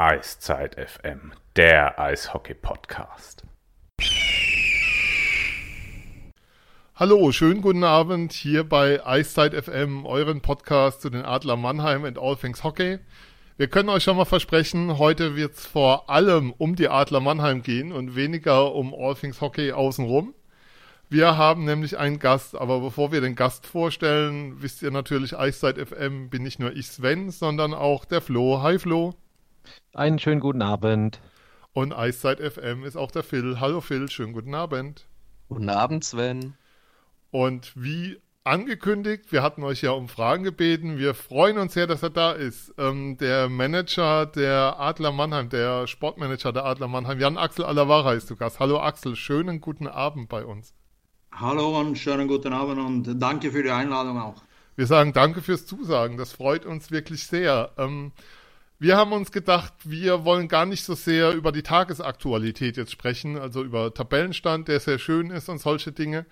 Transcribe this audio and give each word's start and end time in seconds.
Eiszeit 0.00 0.76
FM, 0.76 1.32
der 1.56 1.98
Eishockey-Podcast. 1.98 3.42
Hallo, 6.96 7.30
schönen 7.32 7.60
guten 7.60 7.84
Abend 7.84 8.32
hier 8.32 8.66
bei 8.66 9.04
Eiszeit 9.04 9.52
FM, 9.52 10.06
euren 10.06 10.40
Podcast 10.40 11.02
zu 11.02 11.10
den 11.10 11.22
Adler 11.22 11.56
Mannheim 11.56 12.06
and 12.06 12.18
All 12.18 12.34
Things 12.34 12.64
Hockey. 12.64 12.98
Wir 13.58 13.68
können 13.68 13.90
euch 13.90 14.02
schon 14.02 14.16
mal 14.16 14.24
versprechen, 14.24 14.96
heute 14.96 15.36
wird 15.36 15.56
es 15.56 15.66
vor 15.66 16.08
allem 16.08 16.54
um 16.56 16.76
die 16.76 16.88
Adler 16.88 17.20
Mannheim 17.20 17.60
gehen 17.60 17.92
und 17.92 18.16
weniger 18.16 18.74
um 18.74 18.94
All 18.94 19.16
Things 19.16 19.42
Hockey 19.42 19.72
außenrum. 19.72 20.32
Wir 21.10 21.36
haben 21.36 21.66
nämlich 21.66 21.98
einen 21.98 22.18
Gast, 22.18 22.56
aber 22.56 22.80
bevor 22.80 23.12
wir 23.12 23.20
den 23.20 23.34
Gast 23.34 23.66
vorstellen, 23.66 24.62
wisst 24.62 24.80
ihr 24.80 24.92
natürlich, 24.92 25.36
Eiszeit 25.36 25.76
FM 25.76 26.30
bin 26.30 26.42
nicht 26.42 26.58
nur 26.58 26.72
ich 26.72 26.86
Sven, 26.86 27.30
sondern 27.30 27.74
auch 27.74 28.06
der 28.06 28.22
Flo. 28.22 28.62
Hi 28.62 28.78
Flo. 28.78 29.14
Einen 29.94 30.18
schönen 30.18 30.40
guten 30.40 30.62
Abend. 30.62 31.20
Und 31.72 31.92
Eiszeit 31.92 32.40
FM 32.40 32.84
ist 32.84 32.96
auch 32.96 33.10
der 33.10 33.22
Phil. 33.22 33.60
Hallo 33.60 33.80
Phil, 33.80 34.10
schönen 34.10 34.32
guten 34.32 34.54
Abend. 34.54 35.06
Guten 35.48 35.68
Abend, 35.68 36.04
Sven. 36.04 36.54
Und 37.30 37.72
wie 37.76 38.18
angekündigt, 38.44 39.30
wir 39.30 39.42
hatten 39.42 39.62
euch 39.62 39.82
ja 39.82 39.92
um 39.92 40.08
Fragen 40.08 40.42
gebeten. 40.42 40.98
Wir 40.98 41.14
freuen 41.14 41.58
uns 41.58 41.74
sehr, 41.74 41.86
dass 41.86 42.02
er 42.02 42.10
da 42.10 42.32
ist. 42.32 42.74
Ähm, 42.78 43.16
der 43.18 43.48
Manager 43.48 44.26
der 44.26 44.80
Adler 44.80 45.12
Mannheim, 45.12 45.48
der 45.48 45.86
Sportmanager 45.86 46.52
der 46.52 46.64
Adler 46.64 46.88
Mannheim, 46.88 47.20
Jan 47.20 47.36
Axel 47.36 47.64
Alavara 47.64 48.14
ist 48.14 48.28
zu 48.28 48.36
Gast. 48.36 48.58
Hallo 48.58 48.80
Axel, 48.80 49.14
schönen 49.14 49.60
guten 49.60 49.86
Abend 49.86 50.28
bei 50.28 50.44
uns. 50.44 50.74
Hallo 51.32 51.78
und 51.78 51.96
schönen 51.96 52.26
guten 52.26 52.52
Abend 52.52 52.78
und 52.78 53.20
danke 53.20 53.52
für 53.52 53.62
die 53.62 53.70
Einladung 53.70 54.18
auch. 54.18 54.42
Wir 54.74 54.86
sagen 54.86 55.12
danke 55.12 55.42
fürs 55.42 55.66
Zusagen, 55.66 56.16
das 56.16 56.32
freut 56.32 56.64
uns 56.64 56.90
wirklich 56.90 57.26
sehr. 57.26 57.70
Ähm, 57.76 58.12
wir 58.80 58.96
haben 58.96 59.12
uns 59.12 59.30
gedacht, 59.30 59.74
wir 59.84 60.24
wollen 60.24 60.48
gar 60.48 60.64
nicht 60.64 60.84
so 60.84 60.94
sehr 60.94 61.32
über 61.32 61.52
die 61.52 61.62
Tagesaktualität 61.62 62.78
jetzt 62.78 62.90
sprechen, 62.90 63.36
also 63.36 63.62
über 63.62 63.92
Tabellenstand, 63.92 64.68
der 64.68 64.80
sehr 64.80 64.98
schön 64.98 65.28
ist 65.28 65.50
und 65.50 65.58
solche 65.58 65.92
Dinge, 65.92 66.24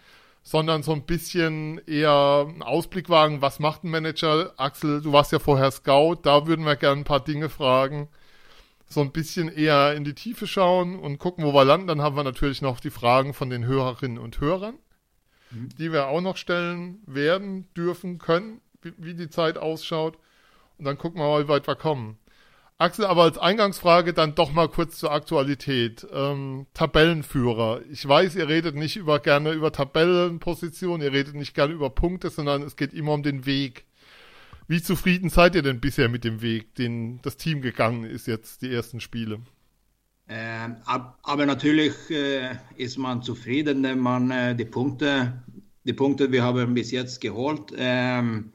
sondern 0.42 0.82
so 0.82 0.92
ein 0.94 1.04
bisschen 1.04 1.78
eher 1.86 2.46
einen 2.48 2.62
Ausblick 2.62 3.10
wagen, 3.10 3.42
was 3.42 3.58
macht 3.58 3.84
ein 3.84 3.91
Manager? 3.91 4.54
Axel, 4.56 5.02
du 5.02 5.12
warst 5.12 5.30
ja 5.30 5.41
vorher 5.41 5.70
Scout, 5.70 6.20
da 6.22 6.46
würden 6.46 6.64
wir 6.64 6.76
gerne 6.76 7.02
ein 7.02 7.04
paar 7.04 7.22
Dinge 7.22 7.50
fragen. 7.50 8.08
So 8.88 9.02
ein 9.02 9.12
bisschen 9.12 9.48
eher 9.48 9.92
in 9.92 10.04
die 10.04 10.14
Tiefe 10.14 10.46
schauen 10.46 10.98
und 10.98 11.19
gucken, 11.19 11.44
wo 11.44 11.52
wir 11.52 11.66
landen. 11.66 11.88
Dann 11.88 12.00
haben 12.00 12.16
wir 12.16 12.24
natürlich 12.24 12.62
noch 12.62 12.80
die 12.80 12.88
Fragen 12.88 13.34
von 13.34 13.50
den 13.50 13.66
Hörerinnen 13.66 14.16
und 14.16 14.41
Hörern, 14.41 14.78
mhm. 15.50 15.69
die 15.76 15.92
wir 15.92 16.06
auch 16.06 16.22
noch 16.22 16.38
stellen 16.38 17.02
werden, 17.04 17.69
dürfen, 17.76 18.16
können, 18.16 18.62
wie, 18.80 18.94
wie 18.96 19.12
die 19.12 19.28
Zeit 19.28 19.58
ausschaut. 19.58 20.16
Und 20.78 20.86
dann 20.86 20.96
gucken 20.96 21.20
wir 21.20 21.28
mal, 21.28 21.44
wie 21.44 21.48
weit 21.48 21.69
wir 21.69 21.76
kommen. 21.76 22.16
Axel, 22.81 23.07
aber 23.07 23.25
als 23.25 23.39
Eingangsfrage 23.39 24.12
dann 24.12 24.37
doch 24.37 24.53
mal 24.53 24.69
kurz 24.69 24.98
zur 24.98 25.11
Aktualität. 25.11 26.07
Ähm, 26.12 26.69
Tabellenführer. 26.75 27.83
Ich 27.91 28.07
weiß, 28.07 28.37
ihr 28.37 28.48
redet 28.48 28.77
nicht 28.77 28.97
über, 28.97 29.19
gerne 29.19 29.51
über 29.51 29.73
Tabellenpositionen, 29.73 31.05
ihr 31.05 31.12
redet 31.12 31.34
nicht 31.34 31.55
gerne 31.55 31.75
über 31.75 31.91
Punkte, 31.91 32.31
sondern 32.31 32.62
es 32.62 32.77
geht 32.77 32.95
immer 32.95 33.15
um 33.15 33.25
den 33.25 33.47
Weg. 33.47 33.84
Wie 34.69 34.81
zufrieden 34.81 35.29
seid 35.29 35.56
ihr 35.56 35.62
denn 35.62 35.81
bisher 35.81 36.09
mit 36.09 36.23
dem 36.23 36.41
Weg, 36.41 36.77
den 36.77 37.21
das 37.23 37.37
Team 37.37 37.62
gegangen 37.62 38.05
ist 38.05 38.29
jetzt, 38.29 38.62
die 38.62 38.73
ersten 38.73 39.01
Spiele? 39.01 39.41
Äh, 40.29 40.69
aber 40.84 41.47
natürlich 41.47 41.95
äh, 42.11 42.55
ist 42.77 42.97
man 42.97 43.23
zufrieden, 43.23 43.83
wenn 43.83 43.99
man 43.99 44.31
äh, 44.31 44.55
die 44.55 44.67
Punkte, 44.67 45.43
die 45.83 45.95
Punkte 45.95 46.31
wir 46.31 46.45
haben 46.45 46.75
bis 46.75 46.93
jetzt 46.93 47.21
geholt 47.21 47.73
ähm, 47.77 48.53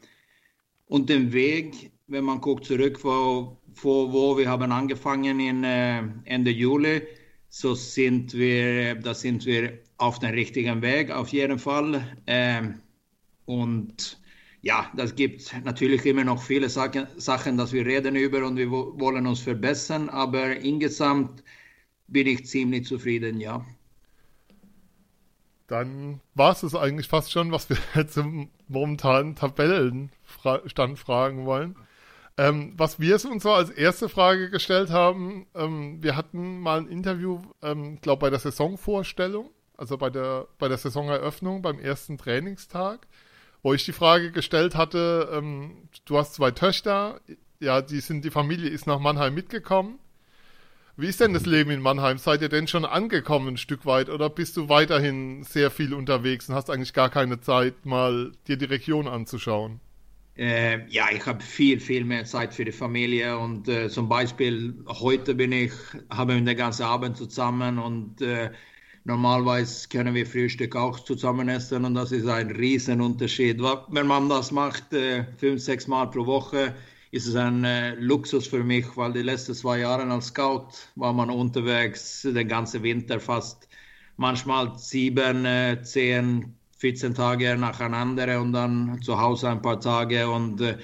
und 0.86 1.10
den 1.10 1.34
Weg, 1.34 1.92
wenn 2.08 2.24
man 2.24 2.40
guckt 2.40 2.66
zurück, 2.66 3.04
wo 3.04 3.58
vor 3.74 4.12
wo 4.14 4.38
wir 4.38 4.50
haben 4.50 4.72
angefangen 4.72 5.40
in 5.40 5.64
äh, 5.64 6.04
Ende 6.26 6.52
Juli, 6.52 7.02
so 7.50 7.76
sind 7.76 8.34
wir, 8.34 8.96
da 8.96 9.14
sind 9.14 9.46
wir 9.46 9.80
auf 9.98 10.20
dem 10.20 10.32
richtigen 10.32 10.82
Weg 10.82 11.12
auf 11.12 11.30
jeden 11.30 11.60
Fall. 11.60 12.18
Ähm, 12.28 12.82
und 13.46 14.20
ja, 14.62 14.90
das 14.96 15.16
gibt 15.16 15.54
natürlich 15.64 16.06
immer 16.06 16.24
noch 16.24 16.42
viele 16.42 16.70
Sachen, 16.70 17.08
Sachen, 17.18 17.58
dass 17.58 17.74
wir 17.74 17.86
reden 17.86 18.16
über 18.16 18.46
und 18.46 18.58
wir 18.58 18.72
wollen 18.72 19.28
uns 19.28 19.42
verbessern, 19.42 20.10
aber 20.10 20.56
insgesamt 20.56 21.44
bin 22.08 22.28
ich 22.28 22.46
ziemlich 22.46 22.86
zufrieden, 22.86 23.40
ja. 23.40 23.66
Dann 25.68 26.22
war 26.36 26.52
es 26.52 26.64
es 26.64 26.76
eigentlich 26.76 27.08
fast 27.08 27.32
schon, 27.32 27.52
was 27.52 27.70
wir 27.70 28.08
zum 28.08 28.50
momentanen 28.68 29.36
Tabellenstand 29.36 30.98
fragen 30.98 31.46
wollen. 31.46 31.76
Ähm, 32.38 32.74
was 32.78 33.00
wir 33.00 33.14
uns 33.26 33.44
so 33.44 33.52
als 33.52 33.70
erste 33.70 34.10
Frage 34.10 34.50
gestellt 34.50 34.90
haben, 34.90 35.46
ähm, 35.54 36.02
wir 36.02 36.16
hatten 36.16 36.60
mal 36.60 36.80
ein 36.80 36.88
Interview, 36.88 37.42
ähm, 37.62 38.02
glaube 38.02 38.22
bei 38.22 38.30
der 38.32 38.40
Saisonvorstellung, 38.40 39.52
also 39.78 39.98
bei 39.98 40.10
der, 40.10 40.48
bei 40.58 40.68
der 40.68 40.78
Saisoneröffnung, 40.78 41.62
beim 41.62 41.78
ersten 41.80 42.18
Trainingstag, 42.18 43.08
wo 43.62 43.74
ich 43.74 43.86
die 43.86 43.92
Frage 43.92 44.32
gestellt 44.32 44.76
hatte, 44.76 45.30
ähm, 45.32 45.90
du 46.06 46.18
hast 46.18 46.34
zwei 46.34 46.50
Töchter, 46.50 47.22
ja, 47.60 47.82
die 47.82 48.00
sind, 48.00 48.26
die 48.26 48.32
Familie 48.32 48.70
ist 48.70 48.88
nach 48.88 49.00
Mannheim 49.00 49.36
mitgekommen. 49.36 50.00
Wie 50.96 51.08
ist 51.08 51.20
denn 51.20 51.34
das 51.34 51.46
Leben 51.46 51.72
in 51.72 51.82
Mannheim? 51.82 52.18
Seid 52.18 52.42
ihr 52.42 52.50
denn 52.50 52.68
schon 52.68 52.86
angekommen 52.86 53.50
ein 53.50 53.58
Stück 53.58 53.86
weit 53.86 54.10
oder 54.10 54.30
bist 54.30 54.58
du 54.58 54.70
weiterhin 54.70 55.44
sehr 55.44 55.72
viel 55.72 55.94
unterwegs 55.94 56.50
und 56.50 56.56
hast 56.56 56.70
eigentlich 56.70 56.94
gar 56.94 57.10
keine 57.10 57.42
Zeit, 57.42 57.86
mal 57.86 58.32
dir 58.48 58.58
die 58.58 58.66
Region 58.66 59.08
anzuschauen? 59.08 59.80
Äh, 60.36 60.88
ja, 60.90 61.06
ich 61.12 61.26
habe 61.28 61.44
viel, 61.44 61.80
viel 61.80 62.04
mehr 62.06 62.26
Zeit 62.26 62.54
für 62.56 62.66
die 62.66 62.72
Familie 62.72 63.38
und 63.38 63.68
äh, 63.68 63.88
zum 63.90 64.10
Beispiel 64.10 64.74
heute 64.88 65.36
bin 65.36 65.52
ich, 65.52 65.72
haben 66.10 66.30
wir 66.30 66.42
den 66.42 66.58
ganzen 66.58 66.84
Abend 66.84 67.18
zusammen 67.18 67.78
und 67.78 68.20
äh, 68.22 68.52
normalerweise 69.04 69.88
können 69.90 70.16
wir 70.16 70.26
Frühstück 70.26 70.76
auch 70.76 71.00
zusammen 71.00 71.50
essen 71.50 71.86
und 71.86 71.94
das 71.94 72.12
ist 72.12 72.28
ein 72.28 72.50
Riesenunterschied. 72.50 73.62
Wenn 73.90 74.08
man 74.08 74.28
das 74.28 74.52
macht 74.52 74.92
äh, 74.94 75.26
fünf, 75.38 75.62
sechs 75.62 75.88
Mal 75.88 76.08
pro 76.10 76.26
Woche, 76.26 76.74
ist 77.12 77.28
es 77.28 77.36
ein 77.36 77.64
äh, 77.64 77.94
Luxus 77.96 78.48
für 78.48 78.64
mich, 78.64 78.86
weil 78.98 79.14
die 79.14 79.22
letzten 79.22 79.54
zwei 79.54 79.80
Jahre 79.80 80.04
als 80.10 80.28
Scout 80.28 80.70
war 80.96 81.14
man 81.14 81.30
unterwegs 81.30 82.24
den 82.24 82.48
ganzen 82.48 82.82
Winter 82.82 83.20
fast 83.20 83.68
manchmal 84.18 84.76
sieben, 84.80 85.46
äh, 85.46 85.80
zehn 85.84 86.56
14 86.84 87.14
Tage 87.16 87.56
nacheinander 87.56 88.42
und 88.42 88.52
dann 88.52 89.02
zu 89.02 89.18
Hause 89.18 89.50
ein 89.50 89.62
paar 89.62 89.80
Tage 89.80 90.30
und 90.30 90.60
äh, 90.60 90.78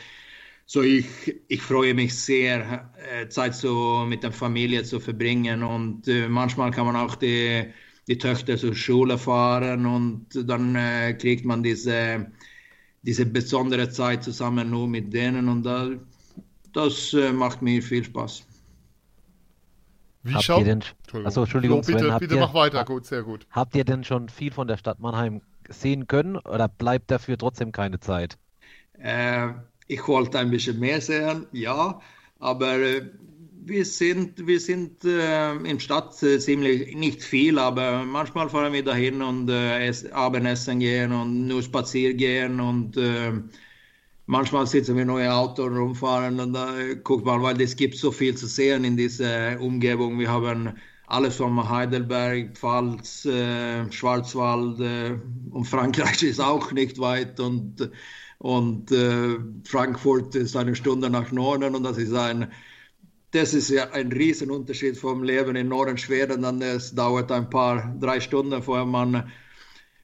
so 0.66 0.82
ich, 0.82 1.06
ich 1.50 1.62
freue 1.62 1.94
mich 1.94 2.16
sehr, 2.16 2.90
äh, 3.12 3.28
Zeit 3.28 3.54
so 3.54 4.06
mit 4.08 4.24
der 4.24 4.32
Familie 4.32 4.84
zu 4.84 5.02
verbringen 5.02 5.62
und 5.62 6.08
äh, 6.08 6.30
manchmal 6.30 6.72
kann 6.72 6.86
man 6.86 6.96
auch 6.96 7.16
die, 7.16 7.66
die 8.08 8.18
Töchter 8.18 8.56
zur 8.56 8.74
Schule 8.76 9.18
fahren 9.18 9.86
und 9.86 10.28
dann 10.48 10.74
äh, 10.78 11.16
kriegt 11.16 11.44
man 11.44 11.64
diese, 11.64 12.32
diese 13.02 13.26
besondere 13.26 13.90
Zeit 13.90 14.24
zusammen 14.24 14.70
nur 14.70 14.88
mit 14.88 15.12
denen 15.12 15.50
und 15.50 15.64
da, 15.64 15.90
das 16.72 17.14
äh, 17.14 17.34
macht 17.34 17.62
mir 17.62 17.84
viel 17.84 18.06
Spaß. 18.06 18.46
Wie 20.24 20.34
habt 20.34 20.48
ihr 20.48 20.64
denn, 20.64 20.84
Achso, 21.26 21.42
Entschuldigung, 21.42 21.84
Sven, 21.84 21.96
bitte, 21.96 22.18
bitte 22.20 22.36
ihr, 22.36 22.42
mach 22.42 22.54
weiter, 22.54 22.86
gut, 22.86 23.06
sehr 23.06 23.24
gut. 23.24 23.46
Habt 23.52 23.76
ihr 23.76 23.84
denn 23.84 24.06
schon 24.06 24.30
viel 24.30 24.52
von 24.54 24.68
der 24.68 24.78
Stadt 24.78 25.00
Mannheim 25.00 25.42
sehen 25.70 26.08
können 26.08 26.38
oder 26.38 26.68
bleibt 26.68 27.12
dafür 27.12 27.38
trotzdem 27.38 27.72
keine 27.72 28.00
Zeit? 28.00 28.38
Äh, 29.00 29.50
ich 29.88 30.08
wollte 30.08 30.40
ein 30.40 30.52
bisschen 30.52 30.80
mehr 30.80 31.02
sehen, 31.02 31.48
ja, 31.52 32.00
aber 32.40 32.78
äh, 32.78 33.02
wir 33.66 33.86
sind, 33.86 34.46
wir 34.46 34.60
sind 34.60 35.04
äh, 35.06 35.56
in 35.56 35.80
Stadt 35.80 36.22
äh, 36.24 36.40
ziemlich, 36.40 36.96
nicht 36.96 37.24
viel, 37.24 37.60
aber 37.60 38.04
manchmal 38.04 38.50
fahren 38.50 38.74
wir 38.74 38.84
dahin 38.84 39.22
und 39.22 39.50
äh, 39.50 39.92
Abendessen 40.12 40.80
gehen 40.80 41.12
und 41.12 41.48
nur 41.48 41.62
spazieren 41.62 42.18
gehen 42.18 42.60
und 42.60 42.98
äh, 42.98 43.32
manchmal 44.26 44.68
sitzen 44.68 44.98
wir 44.98 45.06
nur 45.06 45.22
im 45.22 45.32
Auto 45.32 45.64
und 45.64 45.78
rumfahren 45.78 46.40
und 46.40 46.54
da 46.54 46.74
guckt 47.04 47.26
man, 47.26 47.42
weil 47.42 47.62
es 47.62 47.76
gibt 47.76 47.96
so 47.96 48.12
viel 48.12 48.36
zu 48.36 48.48
sehen 48.48 48.84
in 48.84 48.98
dieser 48.98 49.60
Umgebung. 49.60 50.20
Wir 50.20 50.30
haben 50.30 50.74
alles 51.10 51.38
von 51.38 51.68
Heidelberg, 51.68 52.56
Pfalz, 52.56 53.26
äh, 53.26 53.92
Schwarzwald 53.92 54.80
äh, 54.80 55.18
und 55.50 55.66
Frankreich 55.66 56.22
ist 56.24 56.40
auch 56.40 56.72
nicht 56.72 57.00
weit 57.00 57.40
und, 57.40 57.90
und 58.38 58.92
äh, 58.92 59.38
Frankfurt 59.66 60.36
ist 60.36 60.56
eine 60.56 60.76
Stunde 60.76 61.10
nach 61.10 61.32
Norden 61.32 61.76
und 61.76 61.84
das 61.84 61.98
ist 61.98 62.14
ein, 62.14 62.52
das 63.32 63.56
ist 63.56 63.70
ja 63.70 63.90
ein 63.92 64.12
Riesenunterschied 64.12 64.98
vom 64.98 65.24
Leben 65.24 65.56
in 65.56 65.68
Norden 65.68 65.98
Schweden, 65.98 66.44
dann 66.44 66.62
es 66.62 66.94
dauert 66.94 67.32
ein 67.32 67.50
paar, 67.50 67.96
drei 68.00 68.20
Stunden, 68.20 68.52
bevor 68.52 68.86
man 68.86 69.32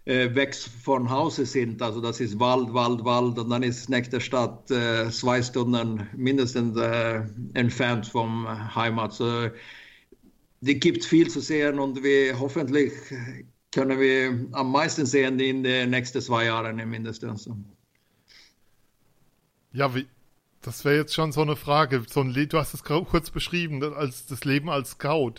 äh, 0.06 0.34
weg 0.34 0.56
von 0.56 1.10
Hause 1.10 1.46
sind. 1.46 1.84
Also 1.84 2.02
das 2.02 2.19
ist 2.19 2.40
Wald, 2.40 2.74
Wald, 2.74 3.06
Wald 3.06 3.38
und 3.38 3.50
dann 3.50 3.62
ist 3.62 3.90
nächste 3.90 4.19
Stadt 4.22 4.72
äh, 4.72 5.10
zwei 5.12 5.44
Stunden 5.44 6.07
mindestens 6.16 6.75
äh, 6.78 7.22
entfernt 7.54 8.07
vom 8.07 8.48
Heimat. 8.75 9.13
So, 9.13 9.50
det 10.62 10.81
gibt 10.81 11.06
viel 11.06 11.30
zu 11.30 11.40
sehen 11.40 11.80
und 11.80 12.04
wir 12.04 12.40
hoffentlich 12.40 12.94
können 13.72 14.00
wir 14.00 14.48
am 14.54 14.72
meisten 14.72 15.06
sehen 15.06 15.40
in 15.40 15.63
den 15.63 15.90
nächsten 15.90 16.22
zwei 16.22 16.46
Jahren 16.46 16.78
mindestens. 16.90 17.50
Ja, 19.74 19.94
wie, 19.94 20.07
Das 20.66 20.84
wäre 20.84 20.96
jetzt 20.96 21.13
schon 21.13 21.31
so 21.31 21.42
eine 21.42 21.56
Frage. 21.56 22.04
So 22.10 22.22
ein 22.22 22.34
du 22.34 22.57
hast 22.57 22.74
es 22.74 22.84
kurz 22.84 23.30
beschrieben, 23.30 23.84
als 23.94 24.25
das 24.25 24.46
Leben 24.46 24.69
als 24.69 24.92
Scout. 24.92 25.36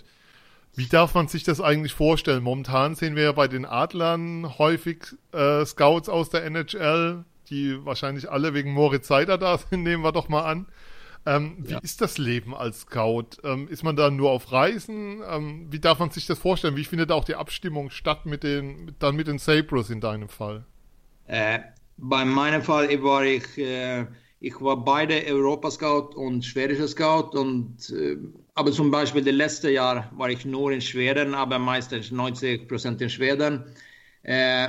Wie 0.77 0.87
darf 0.87 1.15
man 1.15 1.27
sich 1.27 1.43
das 1.43 1.61
eigentlich 1.61 1.95
vorstellen? 1.95 2.45
Momentan 2.45 2.95
sehen 2.95 3.17
wir 3.17 3.25
ja 3.25 3.33
bei 3.33 3.49
den 3.49 3.65
Adlern 3.65 4.59
häufig 4.59 4.99
äh, 5.33 5.65
Scouts 5.65 6.09
aus 6.09 6.31
der 6.31 6.45
NHL, 6.45 7.25
die 7.49 7.85
wahrscheinlich 7.85 8.31
alle 8.31 8.55
wegen 8.55 8.73
Moritz 8.73 9.09
Seider 9.09 9.37
da 9.39 9.59
sind, 9.59 9.83
nehmen 9.85 10.05
wir 10.05 10.13
doch 10.13 10.29
mal 10.29 10.45
an. 10.45 10.67
Ähm, 11.27 11.57
wie 11.59 11.73
ja. 11.73 11.79
ist 11.79 12.01
das 12.01 12.19
Leben 12.19 12.55
als 12.55 12.83
Scout? 12.83 13.39
Ähm, 13.43 13.69
ist 13.69 13.83
man 13.83 13.97
da 13.97 14.11
nur 14.11 14.31
auf 14.31 14.53
Reisen? 14.53 15.23
Ähm, 15.29 15.67
wie 15.71 15.81
darf 15.81 15.99
man 15.99 16.11
sich 16.11 16.27
das 16.27 16.39
vorstellen? 16.39 16.77
Wie 16.77 16.85
findet 16.85 17.11
auch 17.11 17.25
die 17.25 17.35
Abstimmung 17.35 17.91
statt 17.91 18.27
mit 18.27 18.45
den, 18.45 18.95
dann 19.01 19.17
mit 19.17 19.27
den 19.27 19.39
Sabres 19.39 19.91
in 19.91 20.01
deinem 20.01 20.29
Fall? 20.29 20.65
Äh, 21.27 21.59
bei 21.97 22.25
meinem 22.25 22.63
Fall 22.63 23.03
war 23.03 23.25
ich, 23.25 23.59
äh, 23.59 24.07
ich 24.39 24.61
war 24.61 24.85
beide 24.85 25.25
Europascout 25.27 26.15
und 26.15 26.45
schwedischer 26.45 26.87
Scout 26.87 27.37
und 27.37 27.91
äh, 27.91 28.17
aber 28.55 28.73
zum 28.73 28.91
Beispiel 28.91 29.23
das 29.23 29.35
letzte 29.35 29.71
Jahr 29.71 30.11
war 30.17 30.31
ich 30.31 30.45
nur 30.47 30.71
in 30.73 30.81
Schweden, 30.81 31.35
aber 31.35 31.59
meistens 31.59 32.11
90 32.11 32.69
Prozent 32.69 33.03
in 33.03 33.11
Schweden. 33.11 33.65
Äh, 34.23 34.69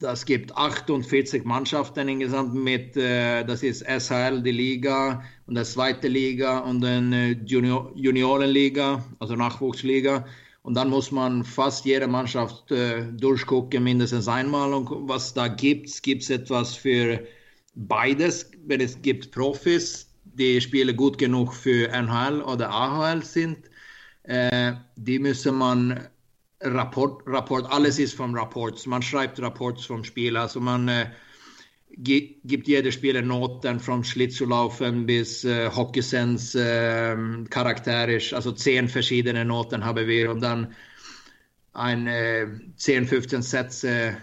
das 0.00 0.26
gibt 0.26 0.56
48 0.56 1.44
Mannschaften 1.44 2.08
insgesamt 2.08 2.54
mit, 2.54 2.96
äh, 2.96 3.44
das 3.44 3.62
ist 3.62 3.84
SHL, 3.86 4.42
die 4.42 4.50
Liga 4.50 5.22
und 5.46 5.56
die 5.56 5.64
zweite 5.64 6.08
Liga 6.08 6.58
und 6.60 6.80
dann 6.80 7.12
äh, 7.12 7.32
Junior, 7.44 7.92
Juniorenliga, 7.94 9.04
also 9.18 9.36
Nachwuchsliga. 9.36 10.24
Und 10.62 10.74
dann 10.74 10.88
muss 10.88 11.10
man 11.10 11.44
fast 11.44 11.84
jede 11.84 12.06
Mannschaft 12.06 12.70
äh, 12.72 13.04
durchgucken, 13.12 13.84
mindestens 13.84 14.28
einmal. 14.28 14.72
Und 14.72 14.88
was 15.08 15.34
da 15.34 15.48
gibt, 15.48 16.02
gibt 16.02 16.22
es 16.22 16.30
etwas 16.30 16.74
für 16.74 17.20
beides. 17.74 18.50
Wenn 18.66 18.80
es 18.80 19.00
gibt 19.02 19.30
Profis, 19.30 20.08
die 20.24 20.60
Spieler 20.62 20.94
gut 20.94 21.18
genug 21.18 21.52
für 21.52 21.88
NHL 21.88 22.40
oder 22.40 22.70
AHL 22.70 23.22
sind, 23.22 23.58
äh, 24.22 24.72
die 24.96 25.18
müssen 25.18 25.56
man 25.56 26.08
Rapport, 26.60 27.22
Rapport, 27.26 27.70
alles 27.70 27.98
ist 27.98 28.14
vom 28.14 28.34
Rapports. 28.34 28.86
Man 28.86 29.02
schreibt 29.02 29.40
Rapports 29.40 29.84
vom 29.84 30.02
Spiel, 30.02 30.34
also 30.34 30.60
man 30.60 30.88
äh, 30.88 31.10
gibt 31.96 32.66
jeder 32.66 32.90
Spieler 32.90 33.22
Noten 33.22 33.78
von 33.78 34.02
Schlittschuhlaufen 34.02 35.06
bis 35.06 35.44
äh, 35.44 35.70
Hockeysens 35.70 36.54
äh, 36.54 37.16
charakterisch, 37.50 38.32
also 38.32 38.52
zehn 38.52 38.88
verschiedene 38.88 39.44
Noten 39.44 39.84
haben 39.84 40.06
wir 40.06 40.30
und 40.30 40.40
dann 40.40 40.74
ein 41.72 42.06
äh, 42.06 42.46
10, 42.76 43.06
15 43.06 43.42
Sätze 43.42 44.16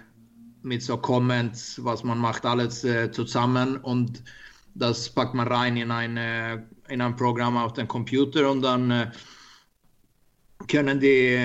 mit 0.63 0.83
so 0.83 0.97
Comments, 0.97 1.83
was 1.83 2.03
man 2.03 2.18
macht, 2.18 2.45
alles 2.45 2.83
äh, 2.83 3.12
zusammen 3.12 3.77
und 3.77 4.24
das 4.74 5.09
packt 5.09 5.33
man 5.33 5.47
rein 5.47 5.77
in, 5.77 5.91
eine, 5.91 6.67
in 6.88 7.01
ein 7.01 7.15
Programm 7.15 7.57
auf 7.57 7.74
den 7.74 7.88
Computer 7.88 8.50
und 8.50 8.62
dann 8.62 8.91
äh, 8.91 9.12
können 10.67 11.00
die, 11.00 11.38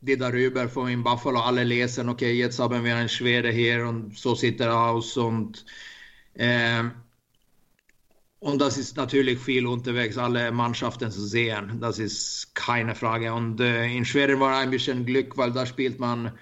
die 0.00 0.16
darüber 0.16 0.68
von 0.68 0.88
in 0.88 1.02
Buffalo 1.02 1.40
alle 1.40 1.64
lesen, 1.64 2.08
okay, 2.08 2.32
jetzt 2.32 2.58
haben 2.58 2.84
wir 2.84 2.96
einen 2.96 3.08
Schwede 3.08 3.50
hier 3.50 3.86
und 3.86 4.16
so 4.18 4.34
sieht 4.34 4.60
er 4.60 4.78
aus 4.78 5.16
und 5.16 5.64
äh, 6.34 6.84
und 8.38 8.60
das 8.60 8.76
ist 8.78 8.96
natürlich 8.96 9.38
viel 9.40 9.66
unterwegs, 9.66 10.18
alle 10.18 10.52
Mannschaften 10.52 11.10
zu 11.10 11.26
sehen. 11.26 11.80
Das 11.80 11.98
ist 11.98 12.54
keine 12.54 12.94
Frage. 12.94 13.32
Und 13.32 13.60
äh, 13.60 13.86
in 13.86 14.04
Schweden 14.04 14.38
war 14.38 14.58
ein 14.58 14.70
bisschen 14.70 15.06
Glück, 15.06 15.36
weil 15.36 15.52
da 15.52 15.64
spielt 15.66 15.98
man 15.98 16.38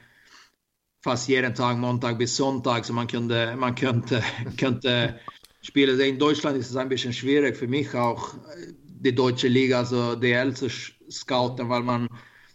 fast 1.00 1.28
jeden 1.28 1.54
Tag, 1.54 1.78
Montag 1.78 2.18
bis 2.18 2.36
Sonntag, 2.36 2.84
so 2.84 2.92
man 2.92 3.06
könnte, 3.06 3.54
man 3.56 3.74
könnte, 3.74 4.22
könnte 4.58 5.20
spielen. 5.62 5.98
In 6.00 6.18
Deutschland 6.18 6.58
ist 6.58 6.70
es 6.70 6.76
ein 6.76 6.88
bisschen 6.88 7.12
schwierig 7.12 7.56
für 7.56 7.68
mich 7.68 7.94
auch, 7.94 8.34
die 9.04 9.14
deutsche 9.14 9.48
Liga, 9.48 9.78
also 9.78 10.16
DL 10.16 10.54
zu 10.54 10.68
scouten, 10.68 11.68
weil 11.68 11.82
man 11.82 12.08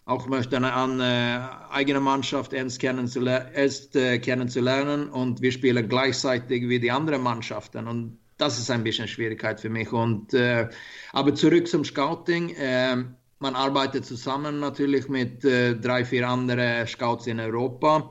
auch 0.09 0.27
möchte 0.27 0.57
eine, 0.57 1.71
eigene 1.71 1.99
Mannschaft 1.99 2.53
erst, 2.53 2.79
kennenzulernen, 2.79 3.51
erst 3.53 3.95
äh, 3.95 4.17
kennenzulernen 4.19 5.09
und 5.09 5.41
wir 5.41 5.51
spielen 5.51 5.87
gleichzeitig 5.87 6.67
wie 6.67 6.79
die 6.79 6.91
anderen 6.91 7.21
Mannschaften 7.21 7.87
und 7.87 8.17
das 8.37 8.57
ist 8.57 8.71
ein 8.71 8.83
bisschen 8.83 9.07
Schwierigkeit 9.07 9.59
für 9.59 9.69
mich. 9.69 9.91
Und, 9.91 10.33
äh, 10.33 10.69
aber 11.11 11.35
zurück 11.35 11.67
zum 11.67 11.83
Scouting. 11.83 12.51
Äh, 12.55 12.95
man 13.39 13.55
arbeitet 13.55 14.05
zusammen 14.05 14.59
natürlich 14.59 15.09
mit 15.09 15.43
äh, 15.43 15.75
drei, 15.75 16.05
vier 16.05 16.27
anderen 16.27 16.87
Scouts 16.87 17.27
in 17.27 17.39
Europa. 17.39 18.09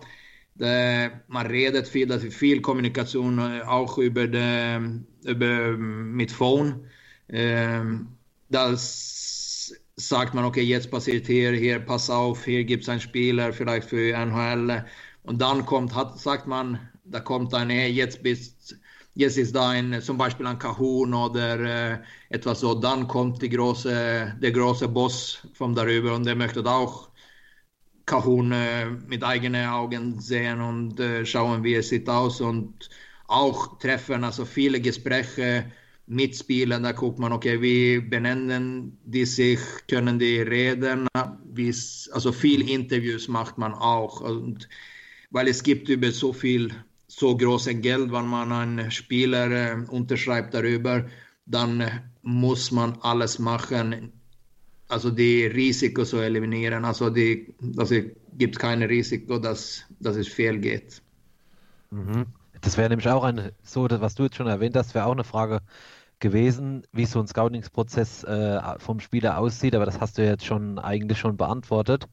Det, 0.55 1.11
man 1.29 1.47
redet 1.47 1.89
viel, 1.89 2.07
das 2.07 2.25
ist 2.25 2.37
viel 2.37 2.61
Kommunikation 2.61 3.39
auch 3.63 3.97
über, 3.99 4.27
de, 4.27 5.01
über 5.25 5.77
mit 5.77 6.31
Phone. 6.31 6.85
Ähm, 7.29 8.09
das 8.51 9.48
sagt 9.99 10.35
man, 10.35 10.45
okay, 10.45 10.63
jetzt 10.63 10.91
passiert 10.91 11.27
hier, 11.27 11.53
hier, 11.53 11.81
pass 11.81 12.09
auf, 12.11 12.45
hier 12.45 12.65
gibt 12.65 12.85
es 12.85 12.89
einen 12.89 13.01
Spieler 13.01 13.53
vielleicht 13.53 13.89
für 13.89 14.13
NHL. 14.13 14.85
Und 15.25 15.41
dann 15.41 15.67
kommt, 15.67 15.95
hat, 15.95 16.19
sagt 16.19 16.47
man, 16.47 16.79
da 17.05 17.21
kommt 17.21 17.53
ein, 17.55 17.71
hey, 17.71 17.91
jetzt 17.91 18.23
bist 18.23 18.79
jetzt 19.19 19.37
ist 19.37 19.55
da 19.55 19.71
ein, 19.71 20.01
zum 20.01 20.17
Beispiel 20.17 20.47
ein 20.47 20.59
Kahun 20.59 21.13
oder 21.13 21.95
äh, 21.95 21.99
etwas 22.31 22.61
so, 22.61 22.75
dann 22.75 23.09
kommt 23.09 23.43
die 23.43 23.49
große, 23.49 24.37
der 24.41 24.53
große 24.53 24.89
Boss 24.89 25.41
von 25.55 25.75
darüber 25.75 26.15
und 26.15 26.25
der 26.25 26.37
möchte 26.37 26.65
auch 26.65 27.11
Kahun 28.07 28.53
äh, 28.53 28.87
mit 29.09 29.25
eigenen 29.25 29.67
Augen 29.69 30.21
sehen 30.21 30.61
und 30.61 31.01
äh, 31.01 31.27
schauen, 31.27 31.65
wie 31.65 31.75
es 31.75 31.89
sieht 31.89 32.09
aus 32.09 32.41
und 32.41 32.89
auch 33.27 33.79
treffen, 33.79 34.25
also 34.25 34.45
viele 34.45 34.81
Gespräche 34.81 35.71
mitspielen. 36.09 36.83
Da 36.83 36.93
guckt 36.93 37.19
man, 37.19 37.33
okay, 37.33 37.61
wie 37.61 38.01
benennen 38.01 38.99
die 39.05 39.25
sich, 39.27 39.61
können 39.89 40.19
die 40.19 40.41
reden, 40.41 41.07
also 41.15 42.33
viel 42.33 42.69
Interviews 42.69 43.29
macht 43.29 43.59
man 43.59 43.75
auch. 43.75 44.21
Und, 44.21 44.69
weil 45.31 45.49
es 45.49 45.63
gibt 45.63 45.89
über 45.89 46.11
so 46.11 46.33
viel, 46.33 46.71
so 47.07 47.37
großes 47.37 47.81
Geld, 47.81 48.13
wenn 48.13 48.27
man 48.27 48.53
einen 48.53 48.91
Spieler 48.91 49.85
unterschreibt 49.89 50.55
darüber, 50.55 51.07
dann 51.47 52.03
muss 52.23 52.71
man 52.71 52.99
alles 53.01 53.39
machen 53.39 54.13
also 54.89 55.11
die 55.11 55.47
Risiko 55.47 56.05
zu 56.05 56.19
eliminieren. 56.19 56.85
Also 56.85 57.11
die, 57.11 57.55
also 57.77 57.97
gibt 58.37 58.59
keine 58.59 58.89
Risiko, 58.89 59.39
dass, 59.39 59.85
dass 60.01 60.17
es 60.17 60.29
fehl 60.29 60.59
geht. 60.59 61.03
Mhm. 61.91 62.27
Das 62.61 62.77
wäre 62.77 62.89
nämlich 62.89 63.09
auch 63.09 63.23
ein, 63.23 63.53
so, 63.63 63.87
was 63.89 64.15
du 64.15 64.25
jetzt 64.25 64.37
schon 64.37 64.49
erwähnt 64.49 64.77
hast, 64.77 64.95
wäre 64.95 65.07
auch 65.07 65.13
eine 65.13 65.25
Frage 65.25 65.61
gewesen, 66.21 66.87
wie 66.93 67.07
so 67.07 67.21
ein 67.21 67.27
Scoutingsprozess 67.27 68.25
äh, 68.25 68.61
vom 68.79 69.01
Spieler 69.01 69.39
aussieht, 69.39 69.75
aber 69.75 69.87
das 69.87 70.01
hast 70.01 70.19
du 70.19 70.25
jetzt 70.25 70.45
schon 70.45 70.79
eigentlich 70.79 71.19
schon 71.19 71.37
beantwortet. 71.37 72.07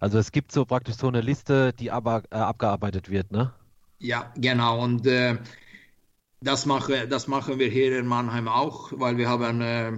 Also 0.00 0.18
es 0.18 0.32
gibt 0.32 0.52
so 0.52 0.64
praktisch 0.64 0.96
so 0.96 1.08
eine 1.08 1.20
Liste, 1.20 1.72
die 1.72 1.90
aber 1.90 2.22
äh, 2.30 2.36
abgearbeitet 2.36 3.10
wird, 3.10 3.32
ne? 3.32 3.52
Ja, 3.98 4.32
genau. 4.36 4.82
Und 4.82 5.06
äh, 5.06 5.38
das, 6.40 6.66
mache, 6.66 7.08
das 7.08 7.28
machen 7.28 7.58
wir 7.58 7.68
hier 7.68 7.98
in 7.98 8.06
Mannheim 8.06 8.48
auch, 8.48 8.92
weil 8.94 9.16
wir 9.16 9.28
haben 9.28 9.60
äh, 9.60 9.92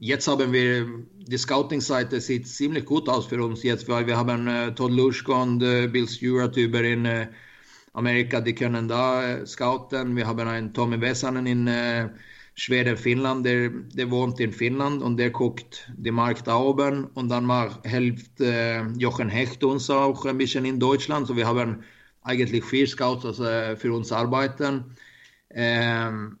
Jetzt 0.00 0.28
haben 0.28 0.52
wir, 0.52 0.86
die 1.26 1.36
Scouting-Seite 1.36 2.20
sieht 2.20 2.46
ziemlich 2.46 2.84
gut 2.84 3.08
aus 3.08 3.26
für 3.26 3.44
uns 3.44 3.64
jetzt, 3.64 3.88
weil 3.88 4.06
wir 4.06 4.16
haben 4.16 4.46
äh, 4.46 4.72
Todd 4.72 4.92
Luschko 4.92 5.42
und 5.42 5.60
äh, 5.60 5.88
Bill 5.88 6.06
Stewart 6.08 6.56
über 6.56 6.84
in 6.84 7.04
äh, 7.04 7.26
Amerika, 7.94 8.40
die 8.40 8.54
können 8.54 8.86
da 8.86 9.24
äh, 9.40 9.46
scouten. 9.46 10.14
Wir 10.14 10.28
haben 10.28 10.46
einen 10.46 10.72
Tommy 10.72 11.00
Vesanen 11.00 11.46
in 11.46 11.66
äh, 12.58 12.60
Schweden, 12.60 12.96
Finnland, 12.96 13.46
der, 13.46 14.10
wohnt 14.10 14.40
in 14.40 14.52
Finnland 14.52 15.02
und 15.02 15.16
der 15.16 15.30
guckt 15.30 15.90
die 15.96 16.10
Markt 16.10 16.46
da 16.46 16.56
oben 16.58 17.04
und 17.14 17.28
dann 17.28 17.44
macht, 17.44 17.86
hilft 17.86 18.40
äh, 18.40 18.86
Jochen 18.98 19.28
Hecht 19.28 19.64
uns 19.64 19.90
auch 19.90 20.24
ein 20.26 20.38
bisschen 20.38 20.64
in 20.64 20.80
Deutschland. 20.80 21.26
So 21.26 21.36
wir 21.36 21.46
haben 21.46 21.82
eigentlich 22.22 22.64
vier 22.64 22.86
Scouts 22.86 23.24
also, 23.24 23.44
für 23.76 23.92
uns 23.92 24.12
arbeiten. 24.12 24.96
Ähm, 25.50 26.38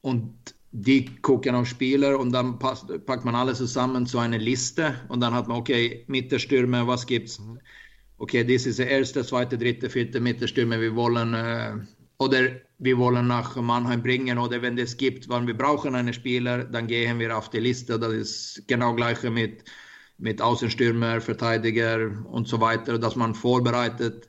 und 0.00 0.54
die 0.72 1.06
gucken 1.22 1.54
auf 1.54 1.66
Spieler 1.66 2.18
und 2.18 2.32
dann 2.32 2.58
passt, 2.58 2.86
packt 3.06 3.24
man 3.24 3.34
alles 3.34 3.58
zusammen 3.58 4.06
zu 4.06 4.18
einer 4.18 4.38
Liste 4.38 4.94
und 5.08 5.20
dann 5.20 5.34
hat 5.34 5.48
man, 5.48 5.58
okay, 5.58 6.04
Mittelstürmer, 6.08 6.86
was 6.86 7.06
gibt's? 7.06 7.38
Mhm. 7.38 7.60
Okay, 8.18 8.44
das 8.44 8.66
ist 8.66 8.78
der 8.78 8.88
erste, 8.88 9.24
zweite, 9.24 9.58
dritte, 9.58 9.90
vierte 9.90 10.20
Mittelstürmer, 10.20 10.80
wir 10.80 10.94
wollen, 10.94 11.34
äh, 11.34 11.74
oder 12.18 12.65
wir 12.78 12.98
wollen 12.98 13.26
nach 13.26 13.56
Mannheim 13.56 14.02
bringen 14.02 14.38
oder 14.38 14.60
wenn 14.62 14.76
es 14.78 14.96
gibt, 14.96 15.28
wann 15.28 15.46
wir 15.46 15.56
brauchen 15.56 15.94
einen 15.94 16.12
Spieler, 16.12 16.64
dann 16.64 16.86
gehen 16.86 17.18
wir 17.18 17.36
auf 17.36 17.48
die 17.50 17.60
Liste. 17.60 17.98
Das 17.98 18.12
ist 18.12 18.68
genau 18.68 18.94
gleiche 18.94 19.30
mit, 19.30 19.64
mit 20.18 20.42
Außenstürmer, 20.42 21.20
Verteidiger 21.20 22.10
und 22.30 22.48
so 22.48 22.60
weiter, 22.60 22.98
dass 22.98 23.16
man 23.16 23.34
vorbereitet 23.34 24.28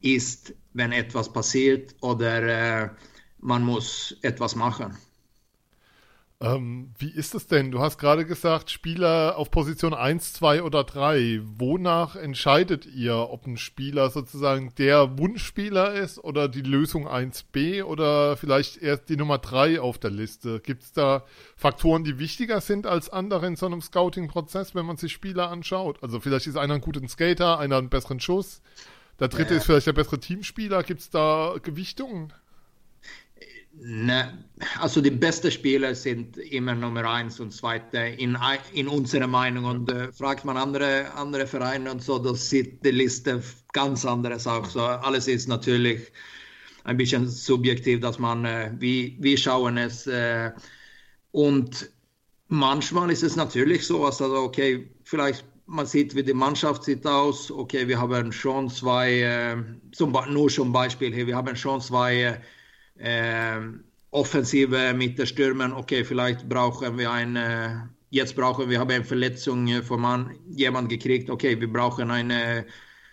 ist, 0.00 0.54
wenn 0.74 0.92
etwas 0.92 1.32
passiert 1.32 1.96
oder 2.00 2.84
äh, 2.84 2.90
man 3.40 3.64
muss 3.64 4.16
etwas 4.22 4.54
machen. 4.54 4.96
Ähm, 6.40 6.94
wie 6.98 7.10
ist 7.10 7.34
es 7.34 7.48
denn? 7.48 7.72
Du 7.72 7.80
hast 7.80 7.98
gerade 7.98 8.24
gesagt, 8.24 8.70
Spieler 8.70 9.36
auf 9.36 9.50
Position 9.50 9.92
1, 9.92 10.34
2 10.34 10.62
oder 10.62 10.84
3. 10.84 11.40
Wonach 11.42 12.14
entscheidet 12.14 12.86
ihr, 12.86 13.16
ob 13.16 13.44
ein 13.48 13.56
Spieler 13.56 14.08
sozusagen 14.10 14.72
der 14.78 15.18
Wunschspieler 15.18 15.94
ist 15.94 16.22
oder 16.22 16.48
die 16.48 16.62
Lösung 16.62 17.08
1b 17.08 17.82
oder 17.82 18.36
vielleicht 18.36 18.76
erst 18.76 19.08
die 19.08 19.16
Nummer 19.16 19.38
3 19.38 19.80
auf 19.80 19.98
der 19.98 20.10
Liste? 20.10 20.60
Gibt 20.60 20.84
es 20.84 20.92
da 20.92 21.24
Faktoren, 21.56 22.04
die 22.04 22.20
wichtiger 22.20 22.60
sind 22.60 22.86
als 22.86 23.10
andere 23.10 23.48
in 23.48 23.56
so 23.56 23.66
einem 23.66 23.82
Scouting-Prozess, 23.82 24.76
wenn 24.76 24.86
man 24.86 24.96
sich 24.96 25.12
Spieler 25.12 25.50
anschaut? 25.50 26.00
Also 26.04 26.20
vielleicht 26.20 26.46
ist 26.46 26.56
einer 26.56 26.74
ein 26.74 26.80
guter 26.80 27.06
Skater, 27.08 27.58
einer 27.58 27.78
einen 27.78 27.88
besseren 27.88 28.20
Schuss. 28.20 28.62
Der 29.18 29.26
dritte 29.26 29.54
ja. 29.54 29.56
ist 29.58 29.66
vielleicht 29.66 29.88
der 29.88 29.92
bessere 29.92 30.20
Teamspieler. 30.20 30.84
Gibt 30.84 31.00
es 31.00 31.10
da 31.10 31.56
Gewichtungen? 31.60 32.32
Nej, 33.80 34.26
alltså 34.78 35.00
de 35.00 35.10
bästa 35.10 35.50
spelare 35.50 35.94
sind 35.94 36.36
immer 36.36 36.74
Nummer 36.74 37.04
eins 37.04 37.40
und 37.40 37.52
zweite 37.52 37.98
in, 37.98 38.36
in 38.72 38.88
unserer 38.88 39.26
Meinung. 39.26 39.64
Und 39.64 39.90
äh, 39.90 40.12
fragt 40.12 40.44
man 40.44 40.56
andere, 40.56 41.12
andere 41.14 41.46
Vereine 41.46 41.90
und 41.90 42.02
so, 42.02 42.18
då 42.18 42.34
sieht 42.34 42.84
die 42.84 42.90
Liste 42.90 43.42
ganz 43.72 44.04
anderes 44.04 44.46
auch. 44.46 44.66
So, 44.66 44.80
alles 44.80 45.28
ist 45.28 45.48
natürlich 45.48 46.12
ein 46.84 46.96
bisschen 46.96 47.28
subjektiv, 47.28 48.00
dass 48.00 48.18
man, 48.18 48.44
äh, 48.44 48.72
wie, 48.78 49.16
wie 49.20 49.36
schauen 49.36 49.76
es. 49.76 50.06
Äh, 50.06 50.50
und 51.30 51.90
manchmal 52.48 53.10
ist 53.10 53.22
es 53.22 53.36
natürlich 53.36 53.86
so, 53.86 54.04
also 54.04 54.24
okay, 54.36 54.90
vielleicht 55.04 55.44
man 55.66 55.86
sieht, 55.86 56.14
wie 56.16 56.22
die 56.22 56.34
Mannschaft 56.34 56.84
sieht 56.84 57.06
aus. 57.06 57.50
Okay, 57.50 57.86
wir 57.86 58.00
haben 58.00 58.32
schon 58.32 58.70
zwei, 58.70 59.20
äh, 59.20 59.56
zum, 59.92 60.16
nur 60.30 60.48
zum 60.48 60.72
Beispiel 60.72 61.14
hier, 61.14 61.26
wir 61.26 61.36
haben 61.36 61.54
schon 61.54 61.80
zwei 61.80 62.22
äh, 62.22 62.40
offensive 64.10 64.94
Mittelstürmen. 64.94 65.72
Okay, 65.72 66.04
vielleicht 66.04 66.48
brauchen 66.48 66.98
wir 66.98 67.10
eine, 67.10 67.90
jetzt 68.10 68.34
brauchen 68.34 68.68
wir, 68.68 68.78
haben 68.80 68.90
eine 68.90 69.04
Verletzung 69.04 69.82
von 69.82 70.00
man, 70.00 70.34
jemand 70.48 70.88
gekriegt. 70.88 71.30
Okay, 71.30 71.60
wir 71.60 71.72
brauchen 71.72 72.10
eine, 72.10 72.66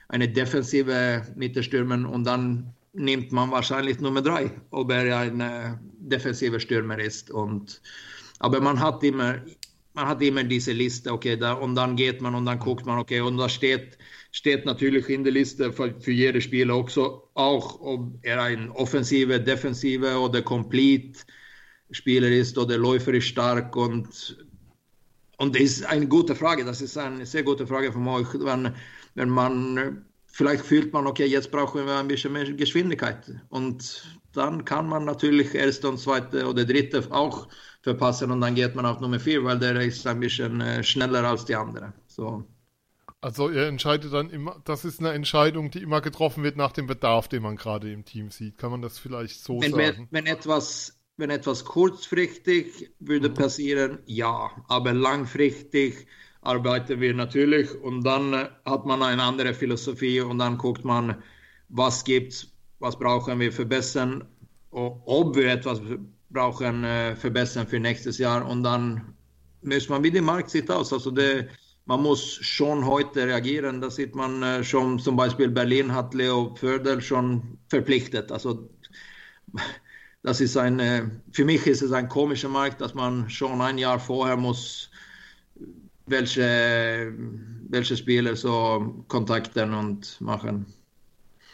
eine 0.07 0.29
defensive 0.29 1.23
Mittelstürmer 1.35 2.09
und 2.09 2.23
dann 2.23 2.73
nimmt 2.95 3.31
man 3.31 3.51
wahrscheinlich 3.51 3.99
Nummer 3.99 4.21
drei, 4.21 4.51
ob 4.71 4.91
er 4.91 5.19
ein 5.19 5.41
äh, 5.41 5.77
defensiver 5.99 6.59
Stürmer 6.59 6.97
ist. 6.99 7.29
Und, 7.29 7.81
aber 8.39 8.61
man 8.61 8.79
hat 8.79 9.03
immer, 9.03 9.41
man 9.93 10.07
hat 10.07 10.21
immer 10.21 10.43
diese 10.43 10.71
Liste, 10.71 11.11
okay, 11.11 11.37
da, 11.37 11.53
und 11.53 11.75
dann 11.75 11.95
geht 11.95 12.21
man 12.21 12.35
und 12.35 12.45
dann 12.45 12.59
guckt 12.59 12.85
man, 12.85 12.99
okay, 12.99 13.21
und 13.21 13.37
da 13.37 13.49
steht 13.49 13.97
steht 14.35 14.65
natürlich 14.65 15.07
in 15.07 15.23
der 15.23 15.31
Liste 15.31 15.71
für, 15.71 15.95
für 15.97 16.11
jede 16.11 16.41
Spieler 16.41 16.75
också, 16.75 17.29
auch 17.35 17.79
ob 17.79 18.19
er 18.21 18.41
ein 18.41 18.69
offensive, 18.69 19.39
defensive 19.39 20.19
oder 20.19 20.41
complete 20.41 21.21
Spieler 21.89 22.27
ist 22.27 22.57
oder 22.57 22.77
läuferisch 22.77 23.27
stark 23.27 23.77
und 23.77 24.37
und 25.37 25.55
das 25.55 25.63
ist 25.63 25.85
eine 25.85 26.07
gute 26.07 26.35
Frage, 26.35 26.65
das 26.65 26.81
ist 26.81 26.97
eine 26.97 27.25
sehr 27.25 27.43
gute 27.43 27.67
Frage 27.67 27.91
von 27.91 28.07
euch, 28.07 28.27
wenn, 28.33 28.73
wenn 29.15 29.29
man 29.29 30.05
vielleicht 30.25 30.65
fühlt 30.65 30.91
man, 30.91 31.07
okay, 31.07 31.25
jetzt 31.25 31.51
brauchen 31.51 31.85
wir 31.85 31.97
ein 31.97 32.07
bisschen 32.09 32.33
mehr 32.33 32.51
Geschwindigkeit 32.53 33.31
und 33.49 34.03
dann 34.33 34.65
kann 34.65 34.87
man 34.87 35.05
natürlich 35.05 35.55
erste 35.55 35.87
und 35.87 35.97
zweite 35.97 36.45
oder 36.45 36.65
dritte 36.65 37.07
auch 37.09 37.47
verpassen 37.81 38.31
und 38.31 38.41
dann 38.41 38.55
geht 38.55 38.75
man 38.75 38.85
auf 38.85 38.99
Nummer 38.99 39.19
vier, 39.19 39.45
weil 39.45 39.59
der 39.59 39.79
ist 39.79 40.05
ein 40.05 40.19
bisschen 40.19 40.59
äh, 40.59 40.83
schneller 40.83 41.23
als 41.23 41.45
die 41.45 41.55
anderen. 41.55 41.93
So. 42.07 42.45
Also 43.25 43.49
er 43.49 43.67
entscheidet 43.67 44.13
dann 44.13 44.29
immer, 44.29 44.61
das 44.65 44.85
ist 44.85 44.99
eine 44.99 45.11
Entscheidung, 45.13 45.71
die 45.71 45.81
immer 45.81 45.99
getroffen 45.99 46.43
wird 46.43 46.57
nach 46.57 46.71
dem 46.73 46.85
Bedarf, 46.85 47.27
den 47.27 47.41
man 47.41 47.55
gerade 47.55 47.91
im 47.91 48.05
Team 48.05 48.29
sieht. 48.29 48.59
Kann 48.59 48.69
man 48.69 48.83
das 48.83 48.99
vielleicht 48.99 49.43
so 49.43 49.59
wenn, 49.59 49.71
sagen? 49.71 50.07
Wenn, 50.11 50.27
etwas, 50.27 51.01
wenn 51.17 51.31
etwas 51.31 51.65
kurzfristig 51.65 52.91
würde 52.99 53.29
mhm. 53.29 53.33
passieren, 53.33 53.97
ja. 54.05 54.51
Aber 54.67 54.93
langfristig 54.93 56.05
arbeiten 56.41 57.01
wir 57.01 57.15
natürlich 57.15 57.73
und 57.81 58.03
dann 58.03 58.47
hat 58.63 58.85
man 58.85 59.01
eine 59.01 59.23
andere 59.23 59.55
Philosophie 59.55 60.21
und 60.21 60.37
dann 60.37 60.59
guckt 60.59 60.85
man, 60.85 61.15
was 61.69 62.03
gibt's, 62.03 62.53
was 62.77 62.95
brauchen 62.99 63.39
wir 63.39 63.51
verbessern, 63.51 64.23
ob 64.69 65.35
wir 65.35 65.51
etwas 65.51 65.81
brauchen 66.29 66.83
äh, 66.83 67.15
verbessern 67.15 67.65
für 67.65 67.79
nächstes 67.79 68.19
Jahr 68.19 68.47
und 68.47 68.61
dann 68.61 69.15
muss 69.63 69.89
man, 69.89 70.03
wie 70.03 70.11
der 70.11 70.21
Markt 70.21 70.51
sieht 70.51 70.69
aus. 70.69 70.93
Also 70.93 71.09
der, 71.09 71.47
man 71.85 72.01
muss 72.01 72.35
schon 72.41 72.85
heute 72.85 73.27
reagieren. 73.27 73.81
Da 73.81 73.89
sieht 73.89 74.15
man 74.15 74.41
äh, 74.43 74.63
schon, 74.63 74.99
zum 74.99 75.15
Beispiel 75.15 75.49
Berlin 75.49 75.93
hat 75.93 76.13
Leo 76.13 76.55
Fördel 76.55 77.01
schon 77.01 77.57
verpflichtet. 77.69 78.31
Also 78.31 78.69
das 80.23 80.41
ist 80.41 80.57
ein, 80.57 81.21
für 81.31 81.45
mich 81.45 81.65
ist 81.67 81.81
es 81.81 81.91
ein 81.91 82.09
komischer 82.09 82.49
Markt, 82.49 82.81
dass 82.81 82.93
man 82.93 83.29
schon 83.29 83.61
ein 83.61 83.77
Jahr 83.77 83.99
vorher 83.99 84.37
muss 84.37 84.89
welche, 86.07 87.13
welche 87.69 87.97
Spieler 87.97 88.35
so 88.35 89.03
kontakten 89.07 89.73
und 89.73 90.19
machen 90.21 90.65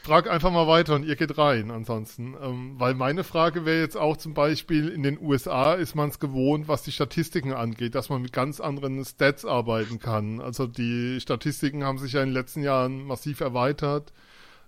frag 0.04 0.30
einfach 0.30 0.52
mal 0.52 0.68
weiter 0.68 0.96
und 0.96 1.06
ihr 1.06 1.16
geht 1.16 1.38
rein 1.38 1.72
ansonsten. 1.72 2.36
Ähm, 2.42 2.76
weil 2.78 2.94
meine 2.94 3.24
Frage 3.24 3.66
wäre 3.66 3.82
jetzt 3.82 3.98
auch 3.98 4.18
zum 4.18 4.34
Beispiel, 4.34 4.90
in 4.90 5.04
den 5.04 5.20
USA 5.20 5.74
ist 5.74 5.96
man 5.96 6.10
es 6.10 6.20
gewohnt, 6.20 6.68
was 6.68 6.84
die 6.84 6.92
Statistiken 6.92 7.54
angeht, 7.54 7.96
dass 7.96 8.10
man 8.10 8.22
mit 8.22 8.34
ganz 8.34 8.60
anderen 8.60 9.04
Stats 9.06 9.46
arbeiten 9.46 10.00
kann. 10.00 10.42
Also 10.42 10.68
die 10.68 11.20
Statistiken 11.22 11.84
haben 11.84 11.98
sich 11.98 12.14
ja 12.14 12.22
in 12.22 12.30
den 12.30 12.36
letzten 12.36 12.64
Jahren 12.64 13.06
massiv 13.06 13.42
erweitert. 13.42 14.12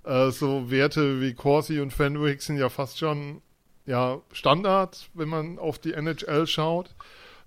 Äh, 0.04 0.32
so 0.32 0.70
Werte 0.70 1.22
wie 1.22 1.34
Corsi 1.34 1.80
und 1.80 1.92
Fenwick 1.92 2.42
sind 2.42 2.58
ja 2.58 2.70
fast 2.70 3.00
schon 3.00 3.42
ja, 3.86 4.22
Standard, 4.32 5.10
wenn 5.14 5.30
man 5.30 5.60
auf 5.60 5.80
die 5.80 5.94
NHL 5.94 6.48
schaut. 6.48 6.96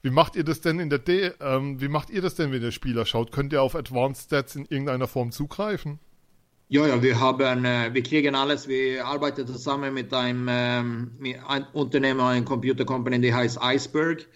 Wie 0.03 0.11
macht 0.11 0.37
ihr 0.37 0.45
das 0.45 0.61
denn 0.61 0.79
in 0.79 0.91
der 0.91 0.99
D, 0.99 1.33
ähm, 1.41 1.81
wie 1.81 1.89
macht 1.89 2.11
ihr 2.11 2.23
das 2.23 2.35
denn, 2.35 2.53
wenn 2.53 2.63
ihr 2.63 2.73
Spieler 2.73 3.07
schaut? 3.07 3.33
Könnt 3.33 3.53
ihr 3.53 3.63
auf 3.63 3.75
Advanced 3.75 4.27
Stats 4.27 4.55
in 4.55 4.67
irgendeiner 4.67 5.09
Form 5.09 5.33
zugreifen? 5.33 5.99
Ja, 6.69 6.87
ja, 6.87 7.01
wir 7.01 7.21
haben, 7.21 7.65
äh, 7.65 7.95
wir 7.95 8.03
kriegen 8.03 8.35
alles. 8.35 8.67
Wir 8.67 9.07
arbeiten 9.07 9.47
zusammen 9.47 9.95
mit 9.95 10.13
einem, 10.13 10.49
ähm, 10.51 11.13
mit 11.19 11.39
einem 11.45 11.67
Unternehmer, 11.73 12.29
einer 12.29 12.45
Computer 12.45 12.85
Company, 12.85 13.21
die 13.21 13.33
heißt 13.33 13.59
Iceberg. 13.63 14.27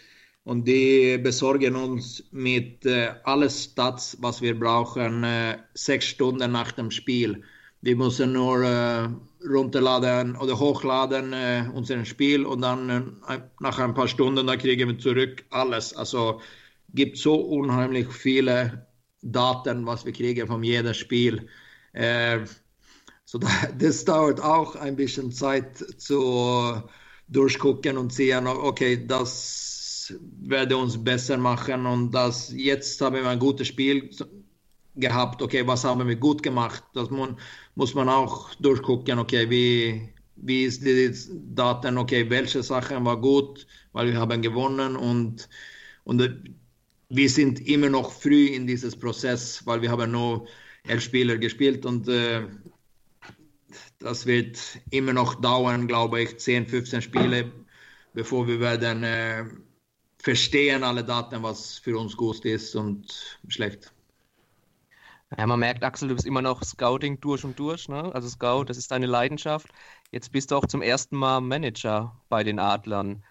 Und 0.44 0.66
die 0.66 1.18
besorgen 1.18 1.74
uns 1.76 2.22
mit 2.30 2.86
äh, 2.86 3.14
alles 3.24 3.64
Stats, 3.64 4.16
was 4.20 4.40
wir 4.42 4.58
brauchen, 4.58 5.24
äh, 5.24 5.58
sechs 5.74 6.06
Stunden 6.06 6.52
nach 6.52 6.70
dem 6.72 6.90
Spiel. 6.92 7.42
Wir 7.82 7.96
müssen 7.96 8.32
nur 8.32 8.62
äh, 8.64 9.08
runterladen 9.48 10.36
oder 10.36 10.58
hochladen 10.58 11.34
unser 11.72 12.04
Spiel 12.04 12.44
und 12.46 12.60
dann 12.60 13.16
nach 13.60 13.78
ein 13.78 13.94
paar 13.94 14.06
Stunden 14.08 14.46
da 14.46 14.56
kriegen 14.56 14.88
wir 14.88 14.98
zurück 14.98 15.44
alles. 15.50 15.94
Also 15.94 16.40
gibt 16.94 17.16
so 17.16 17.34
unheimlich 17.36 18.08
viele 18.12 18.86
Daten, 19.22 19.86
was 19.86 20.04
wir 20.04 20.12
kriegen 20.12 20.46
von 20.46 20.62
jedem 20.62 20.94
Spiel. 20.94 21.48
Äh, 21.92 22.40
so 23.24 23.38
das 23.78 24.04
dauert 24.04 24.40
auch 24.40 24.76
ein 24.76 24.96
bisschen 24.96 25.32
Zeit 25.32 25.78
zu 25.98 26.82
durchgucken 27.28 27.96
und 27.96 28.12
sehen, 28.12 28.46
okay, 28.46 29.06
das 29.06 30.12
werde 30.40 30.76
uns 30.76 31.02
besser 31.02 31.36
machen 31.36 31.86
und 31.86 32.10
das 32.12 32.52
jetzt 32.52 33.00
haben 33.00 33.14
wir 33.16 33.26
ein 33.28 33.38
gutes 33.38 33.68
Spiel 33.68 34.10
gehabt, 34.96 35.40
okay, 35.42 35.66
was 35.66 35.84
haben 35.84 36.06
wir 36.08 36.16
gut 36.16 36.42
gemacht? 36.42 36.82
Das 36.94 37.08
muss 37.10 37.94
man 37.94 38.08
auch 38.08 38.52
durchgucken, 38.56 39.18
okay, 39.20 39.48
wie, 39.48 40.12
wie 40.36 40.64
ist 40.64 40.84
die 40.84 41.12
Daten, 41.54 41.98
okay, 41.98 42.28
welche 42.28 42.62
Sachen 42.62 43.04
war 43.04 43.20
gut, 43.20 43.66
weil 43.92 44.08
wir 44.08 44.18
haben 44.18 44.42
gewonnen 44.42 44.96
und, 44.96 45.48
und 46.04 46.50
wir 47.08 47.30
sind 47.30 47.60
immer 47.66 47.88
noch 47.88 48.10
früh 48.10 48.46
in 48.46 48.66
dieses 48.66 48.96
Prozess, 48.96 49.64
weil 49.66 49.82
wir 49.82 49.90
haben 49.90 50.10
nur 50.10 50.46
elf 50.86 51.02
Spieler 51.02 51.36
gespielt 51.38 51.86
und 51.86 52.08
äh, 52.08 52.46
das 53.98 54.26
wird 54.26 54.58
immer 54.90 55.12
noch 55.12 55.36
dauern, 55.36 55.86
glaube 55.86 56.22
ich, 56.22 56.38
10, 56.38 56.66
15 56.66 57.02
Spiele, 57.02 57.52
bevor 58.14 58.46
wir 58.46 58.60
werden 58.60 59.04
äh, 59.04 59.44
verstehen 60.18 60.82
alle 60.84 61.04
Daten, 61.04 61.42
was 61.42 61.78
für 61.78 61.98
uns 61.98 62.16
gut 62.16 62.44
ist 62.44 62.74
und 62.74 63.38
schlecht. 63.48 63.92
Ja, 65.38 65.46
man 65.46 65.60
merkt, 65.60 65.84
Axel, 65.84 66.08
du 66.08 66.14
bist 66.14 66.26
immer 66.26 66.42
noch 66.42 66.62
Scouting 66.64 67.20
durch 67.20 67.44
und 67.44 67.58
durch. 67.58 67.88
Ne? 67.88 68.12
Also 68.14 68.28
Scout, 68.28 68.64
das 68.64 68.76
ist 68.76 68.90
deine 68.90 69.06
Leidenschaft. 69.06 69.68
Jetzt 70.10 70.32
bist 70.32 70.50
du 70.50 70.56
auch 70.56 70.66
zum 70.66 70.82
ersten 70.82 71.16
Mal 71.16 71.40
Manager 71.40 72.20
bei 72.28 72.42
den 72.42 72.58
Adlern. 72.58 73.22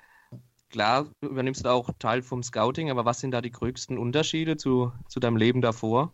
Klar, 0.69 1.09
du 1.19 1.29
übernimmst 1.29 1.67
auch 1.67 1.89
Teil 1.99 2.21
vom 2.21 2.41
Scouting, 2.41 2.89
aber 2.89 3.03
was 3.03 3.19
sind 3.19 3.31
da 3.31 3.41
die 3.41 3.51
größten 3.51 3.97
Unterschiede 3.97 4.55
zu, 4.55 4.93
zu 5.09 5.19
deinem 5.19 5.35
Leben 5.35 5.61
davor? 5.61 6.13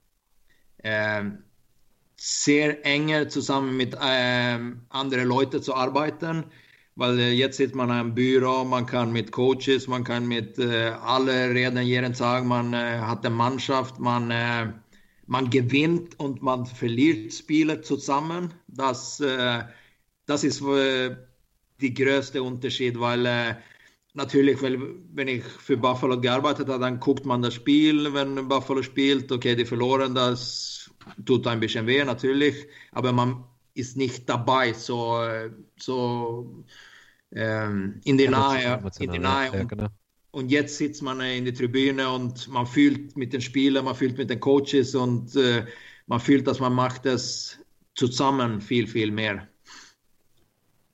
Ähm, 0.88 1.44
sehr 2.16 2.86
enger 2.86 3.28
zusammen 3.28 3.76
mit 3.76 3.98
ähm, 4.00 4.82
anderen 4.90 5.28
Leuten 5.28 5.62
zu 5.64 5.74
arbeiten, 5.74 6.46
weil 6.96 7.20
äh, 7.20 7.32
jetzt 7.32 7.58
sitzt 7.58 7.76
man 7.76 7.90
im 7.90 8.14
Büro, 8.14 8.64
man 8.64 8.86
kann 8.86 9.12
mit 9.12 9.32
Coaches, 9.32 9.88
man 9.88 10.04
kann 10.04 10.28
mit 10.28 10.60
äh, 10.60 10.90
alle 10.90 11.50
reden 11.50 11.84
jeden 11.84 12.14
Tag, 12.14 12.46
man 12.46 12.74
äh, 12.74 13.00
hat 13.00 13.26
eine 13.26 13.34
Mannschaft, 13.36 14.00
man, 14.00 14.30
äh, 14.30 14.74
man 15.26 15.50
gewinnt 15.50 16.20
und 16.20 16.44
man 16.44 16.68
verliert 16.68 17.34
Spiele 17.34 17.82
zusammen. 17.82 18.54
Das, 18.68 19.20
äh, 19.20 19.64
das 20.28 20.44
ist 20.44 20.62
äh, 20.62 21.16
die 21.82 21.94
größte 21.96 22.44
Unterschied, 22.44 23.00
weil 23.00 23.26
natürlich, 24.16 24.62
weil 24.62 24.80
wenn 25.14 25.28
ich 25.28 25.44
für 25.44 25.78
Buffalo 25.78 26.20
gearbeitet 26.20 26.70
habe, 26.70 26.80
dann 26.80 27.00
guckt 27.00 27.26
man 27.26 27.42
das 27.42 27.54
Spiel, 27.54 28.14
wenn 28.14 28.48
Buffalo 28.48 28.82
spielt. 28.82 29.32
Okay, 29.32 29.56
die 29.56 29.66
verloren, 29.66 30.16
das 30.16 30.90
tut 31.26 31.46
ein 31.48 31.60
bisschen 31.60 31.86
weh 31.86 32.04
natürlich, 32.04 32.68
aber 32.92 33.12
man 33.12 33.44
ist 33.74 33.98
nicht 33.98 34.28
dabei, 34.30 34.74
so, 34.74 35.20
so 35.78 36.64
ähm, 37.34 38.00
in 38.06 38.18
die 38.18 38.28
Nähe. 38.28 38.82
In 39.00 39.12
die 39.12 39.20
Nähe 39.20 39.52
und, 39.52 39.68
genau. 39.68 39.88
und, 40.32 40.50
jetzt 40.50 40.78
sitzt 40.78 41.02
man 41.02 41.20
in 41.20 41.46
der 41.46 41.54
Tribüne 41.54 42.10
und 42.10 42.48
man 42.48 42.66
fühlt 42.66 43.18
mit 43.18 43.34
den 43.34 43.42
Spielern, 43.42 43.86
man 43.86 43.96
fühlt 43.96 44.18
mit 44.18 44.30
den 44.30 44.40
Coaches 44.40 44.96
und 44.96 45.36
äh, 45.36 45.66
man 46.08 46.20
fühlt, 46.20 46.48
dass 46.48 46.60
man 46.60 46.74
macht 46.74 47.06
das 47.06 47.60
zusammen 47.96 48.62
viel, 48.62 48.88
viel 48.88 49.12
mehr. 49.12 49.48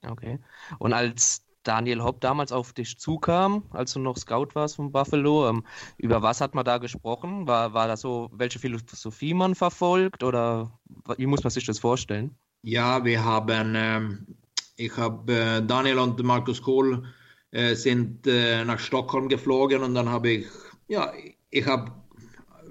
Okay. 0.04 0.40
Und 0.80 0.94
als 0.94 1.44
Daniel 1.64 2.04
Hopp 2.04 2.22
damals 2.22 2.52
auf 2.52 2.74
dich 2.74 2.98
zukam, 2.98 3.64
als 3.72 3.94
du 3.94 4.00
noch 4.00 4.18
Scout 4.18 4.50
warst 4.54 4.76
von 4.78 4.92
Buffalo. 4.92 5.50
Ähm, 5.50 5.64
über 5.98 6.22
was 6.22 6.42
hat 6.42 6.56
man 6.56 6.66
da 6.66 6.78
gesprochen? 6.78 7.48
War, 7.48 7.74
war 7.74 7.88
das 7.88 8.02
so, 8.02 8.30
welche 8.34 8.60
Philosophie 8.60 9.34
man 9.34 9.56
verfolgt 9.56 10.24
oder 10.24 10.80
wie 11.18 11.26
muss 11.26 11.44
man 11.44 11.52
sich 11.52 11.66
das 11.66 11.80
vorstellen? 11.80 12.36
Ja, 12.64 13.04
wir 13.04 13.24
haben, 13.24 13.76
äh, 13.76 14.02
ich 14.76 14.96
habe 14.98 15.34
äh, 15.34 15.66
Daniel 15.66 16.00
und 16.00 16.22
Markus 16.24 16.62
Kohl 16.62 17.04
äh, 17.52 17.76
sind 17.76 18.28
äh, 18.28 18.64
nach 18.66 18.80
Stockholm 18.80 19.30
geflogen 19.30 19.84
und 19.84 19.96
dann 19.96 20.10
habe 20.10 20.30
ich, 20.32 20.48
ja, 20.88 21.12
ich 21.50 21.66
habe 21.66 21.92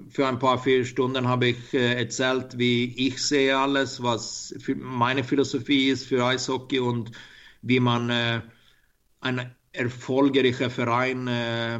für 0.09 0.27
ein 0.27 0.39
paar 0.39 0.57
vier 0.57 0.85
Stunden 0.85 1.27
habe 1.27 1.47
ich 1.47 1.73
äh, 1.73 1.93
erzählt, 1.93 2.57
wie 2.57 2.93
ich 3.07 3.23
sehe 3.25 3.57
alles, 3.57 4.03
was 4.03 4.53
meine 4.75 5.23
Philosophie 5.23 5.89
ist 5.89 6.07
für 6.07 6.25
Eishockey 6.25 6.79
und 6.79 7.11
wie 7.61 7.79
man 7.79 8.09
äh, 8.09 8.41
ein 9.21 9.55
erfolgreicher 9.73 10.69
Verein 10.69 11.27
äh, 11.27 11.79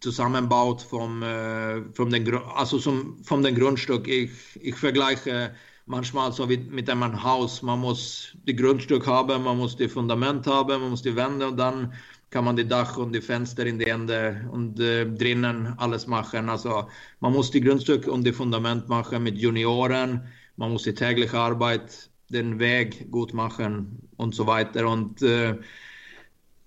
zusammenbaut 0.00 0.82
vom, 0.82 1.22
äh, 1.22 1.82
vom, 1.92 2.10
den, 2.10 2.34
also 2.34 2.78
zum, 2.78 3.22
vom 3.22 3.42
den 3.42 3.54
Grundstück. 3.54 4.08
Ich, 4.08 4.30
ich 4.60 4.74
vergleiche 4.74 5.54
manchmal 5.86 6.32
so 6.32 6.48
wie 6.48 6.58
mit 6.58 6.90
einem 6.90 7.22
Haus. 7.22 7.62
Man 7.62 7.80
muss 7.80 8.36
die 8.44 8.56
Grundstück 8.56 9.06
haben, 9.06 9.44
man 9.44 9.58
muss 9.58 9.76
die 9.76 9.88
Fundament 9.88 10.46
haben, 10.46 10.80
man 10.80 10.90
muss 10.90 11.02
die 11.02 11.16
Wände 11.16 11.48
und 11.48 11.56
dann 11.56 11.92
kann 12.30 12.44
man 12.44 12.56
die 12.56 12.68
Dach 12.68 12.98
und 12.98 13.14
die 13.14 13.22
Fenster 13.22 13.64
in 13.66 13.78
die 13.78 13.86
Ende 13.86 14.48
und 14.52 14.78
äh, 14.80 15.06
drinnen 15.06 15.74
alles 15.78 16.06
machen. 16.06 16.48
Also 16.48 16.88
man 17.20 17.32
muss 17.32 17.50
die 17.50 17.60
Grundstück 17.60 18.06
und 18.06 18.24
die 18.24 18.32
Fundament 18.32 18.88
machen 18.88 19.22
mit 19.22 19.38
Junioren, 19.38 20.28
man 20.56 20.72
muss 20.72 20.82
die 20.82 20.94
tägliche 20.94 21.38
Arbeit, 21.38 22.10
den 22.28 22.58
Weg 22.58 23.10
gut 23.10 23.32
machen 23.32 24.08
und 24.16 24.34
so 24.34 24.46
weiter. 24.46 24.86
Und 24.86 25.22
äh, 25.22 25.56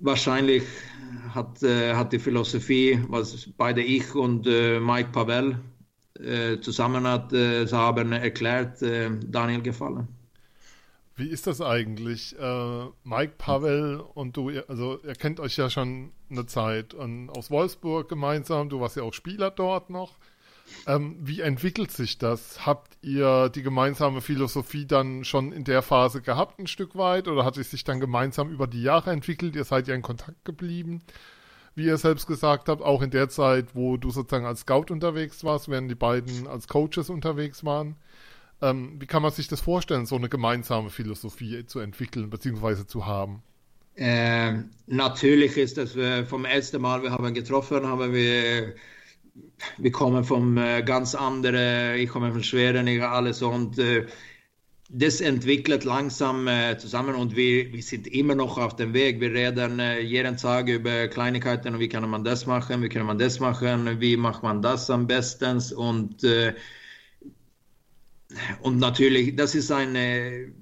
wahrscheinlich 0.02 0.64
hat, 1.34 1.64
äh, 1.64 1.94
hat 1.94 2.14
die 2.14 2.20
Philosophie, 2.20 3.00
was 3.08 3.50
beide 3.58 3.82
ich 3.82 4.14
und 4.16 4.48
äh, 4.48 4.80
Mike 4.80 5.10
Pavel 5.12 5.60
äh, 6.20 6.60
zusammen 6.60 7.08
hat, 7.08 7.34
äh, 7.34 7.66
haben 7.68 8.12
erklärt, 8.12 8.82
äh, 8.82 9.10
Daniel 9.26 9.62
gefallen. 9.62 10.08
Wie 11.16 11.28
ist 11.28 11.46
das 11.48 11.62
eigentlich? 11.62 12.38
Äh, 12.40 12.86
Mike 13.04 13.34
Pavel 13.38 14.02
und 14.16 14.38
du, 14.38 14.50
also 14.68 15.00
ihr 15.04 15.14
kennt 15.14 15.40
euch 15.40 15.58
ja 15.58 15.70
schon 15.70 16.12
eine 16.30 16.46
Zeit 16.46 16.94
und 16.94 17.30
aus 17.30 17.52
Wolfsburg 17.52 18.10
gemeinsam, 18.10 18.70
du 18.70 18.80
warst 18.80 18.96
ja 18.96 19.04
auch 19.04 19.14
Spieler 19.14 19.52
dort 19.52 19.90
noch. 19.90 20.18
Ähm, 20.88 21.18
wie 21.20 21.42
entwickelt 21.42 21.92
sich 21.92 22.18
das? 22.18 22.66
Habt 22.66 22.98
ihr 23.02 23.50
die 23.50 23.62
gemeinsame 23.62 24.22
Philosophie 24.22 24.86
dann 24.86 25.24
schon 25.24 25.52
in 25.52 25.64
der 25.64 25.82
Phase 25.82 26.22
gehabt, 26.22 26.60
ein 26.60 26.68
Stück 26.68 26.96
weit? 26.96 27.28
Oder 27.28 27.46
hat 27.46 27.58
es 27.58 27.72
sich 27.72 27.84
dann 27.84 28.00
gemeinsam 28.00 28.52
über 28.52 28.68
die 28.68 28.82
Jahre 28.82 29.12
entwickelt? 29.12 29.56
Ihr 29.56 29.64
seid 29.64 29.88
ja 29.88 29.96
in 29.96 30.02
Kontakt 30.02 30.44
geblieben, 30.44 31.02
wie 31.76 31.86
ihr 31.86 31.98
selbst 31.98 32.28
gesagt 32.28 32.68
habt, 32.70 32.82
auch 32.82 33.02
in 33.02 33.12
der 33.12 33.30
Zeit, 33.30 33.76
wo 33.76 33.98
du 33.98 34.10
sozusagen 34.10 34.46
als 34.46 34.62
Scout 34.62 34.86
unterwegs 34.90 35.44
warst, 35.44 35.70
während 35.70 35.90
die 35.92 35.96
beiden 35.96 36.48
als 36.48 36.68
Coaches 36.68 37.10
unterwegs 37.10 37.64
waren. 37.64 37.96
Ähm, 38.62 39.00
wie 39.00 39.08
kann 39.08 39.22
man 39.24 39.32
sich 39.32 39.48
das 39.48 39.62
vorstellen, 39.62 40.06
so 40.06 40.16
eine 40.16 40.30
gemeinsame 40.30 40.90
Philosophie 40.90 41.66
zu 41.66 41.80
entwickeln 41.80 42.30
bzw. 42.30 42.86
zu 42.86 43.06
haben? 43.06 43.44
Ähm, 43.98 44.72
natürlich 44.88 45.58
ist 45.58 45.78
das 45.78 45.96
äh, 45.96 46.26
vom 46.26 46.46
ersten 46.46 46.82
Mal, 46.82 47.04
wir 47.04 47.12
haben 47.12 47.34
getroffen, 47.34 47.86
haben 47.86 48.14
wir 48.14 48.76
wir 49.78 49.92
kommen 49.92 50.24
von 50.24 50.58
äh, 50.58 50.84
ganz 50.84 51.16
andere, 51.16 51.98
ich 51.98 52.10
komme 52.10 52.32
von 52.32 52.44
Schweden, 52.44 52.88
ich 52.88 53.02
alles 53.02 53.42
und 53.42 53.78
äh, 53.80 54.06
das 54.90 55.22
entwickelt 55.22 55.86
langsam 55.86 56.48
äh, 56.48 56.78
zusammen 56.78 57.16
und 57.16 57.36
wir, 57.36 57.72
wir 57.72 57.82
sind 57.82 58.08
immer 58.08 58.36
noch 58.36 58.58
auf 58.58 58.76
dem 58.76 58.94
Weg. 58.94 59.22
Wir 59.22 59.32
reden 59.32 59.80
jeden 60.02 60.36
Tag 60.36 60.68
über 60.68 61.08
Kleinigkeiten 61.08 61.74
und 61.74 61.80
wie 61.80 61.88
kann 61.88 62.10
man 62.10 62.26
das 62.26 62.46
machen, 62.46 62.82
wie 62.84 62.90
kann 62.90 63.06
man 63.06 63.18
das 63.18 63.40
machen, 63.40 64.02
wie 64.02 64.18
macht 64.18 64.44
man 64.44 64.62
das 64.62 64.90
am 64.90 65.08
besten 65.08 65.62
und 65.76 66.26
und 68.62 68.80
natürlich, 68.80 69.36
das 69.36 69.56
ist 69.56 69.72
eine 69.72 70.54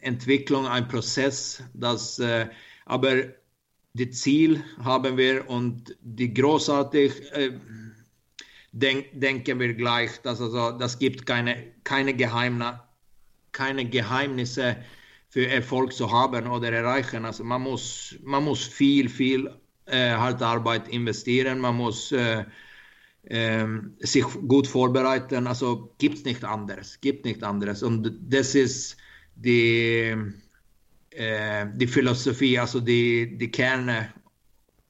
Entwicklung, 0.00 0.66
ein 0.66 0.86
Prozess, 0.88 1.62
das 1.74 2.20
aber 2.84 3.14
das 3.94 4.10
Ziel 4.12 4.62
haben 4.82 5.16
wir 5.16 5.48
und 5.48 5.96
die 6.00 6.32
großartig 6.32 7.12
denk, 8.72 9.08
denken 9.12 9.60
wir 9.60 9.74
gleich, 9.74 10.20
dass 10.22 10.40
also, 10.40 10.72
das 10.72 10.98
gibt 10.98 11.26
keine, 11.26 11.72
keine, 11.84 12.14
Geheimna, 12.14 12.88
keine 13.52 13.84
Geheimnisse 13.88 14.76
für 15.28 15.46
Erfolg 15.46 15.92
zu 15.92 16.10
haben 16.10 16.46
oder 16.46 16.72
erreichen. 16.72 17.24
Also 17.24 17.44
man 17.44 17.62
muss, 17.62 18.16
man 18.22 18.44
muss 18.44 18.64
viel, 18.64 19.08
viel 19.08 19.50
äh, 19.86 20.10
harte 20.10 20.46
Arbeit 20.46 20.88
investieren, 20.88 21.60
man 21.60 21.76
muss 21.76 22.12
äh, 22.12 22.44
äh, 23.24 23.66
sich 24.00 24.24
gut 24.48 24.66
vorbereiten. 24.66 25.46
Also 25.46 25.94
gibt 25.98 26.18
es 26.18 26.24
nicht 26.24 26.44
anderes, 26.44 27.00
gibt 27.00 27.24
nicht 27.24 27.42
anderes. 27.44 27.82
Und 27.82 28.10
das 28.28 28.54
ist 28.54 28.96
die, 29.36 30.14
äh, 31.10 31.66
die 31.74 31.86
Philosophie, 31.86 32.58
also 32.58 32.80
die, 32.80 33.36
die 33.36 33.50
Kerne, 33.50 34.12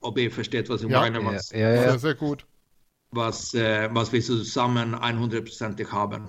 ob 0.00 0.18
ihr 0.18 0.30
versteht, 0.30 0.68
was 0.68 0.82
ich 0.82 0.90
ja, 0.90 1.00
meine. 1.00 1.24
Was, 1.24 1.50
ja, 1.50 1.74
ja, 1.74 1.82
ja, 1.82 1.98
sehr 1.98 2.14
gut 2.14 2.46
was, 3.12 3.55
äh, 3.55 3.88
was 3.92 4.12
wir 4.12 4.20
zusammen 4.20 4.94
100%ig 4.94 5.92
haben. 5.92 6.29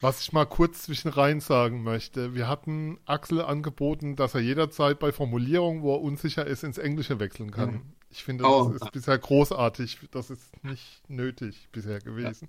Was 0.00 0.20
ich 0.20 0.32
mal 0.32 0.46
kurz 0.46 0.82
zwischen 0.82 1.08
rein 1.08 1.40
sagen 1.40 1.84
möchte. 1.84 2.34
Wir 2.34 2.48
hatten 2.48 2.98
Axel 3.06 3.40
angeboten, 3.40 4.16
dass 4.16 4.34
er 4.34 4.40
jederzeit 4.40 4.98
bei 4.98 5.12
Formulierungen, 5.12 5.82
wo 5.82 5.94
er 5.94 6.00
unsicher 6.00 6.44
ist, 6.44 6.64
ins 6.64 6.78
Englische 6.78 7.20
wechseln 7.20 7.52
kann. 7.52 7.70
Mhm. 7.70 7.82
Ich 8.10 8.24
finde, 8.24 8.42
das 8.42 8.52
oh. 8.52 8.72
ist 8.72 8.92
bisher 8.92 9.18
großartig. 9.18 9.98
Das 10.10 10.30
ist 10.30 10.64
nicht 10.64 11.02
nötig 11.08 11.68
bisher 11.70 12.00
gewesen. 12.00 12.48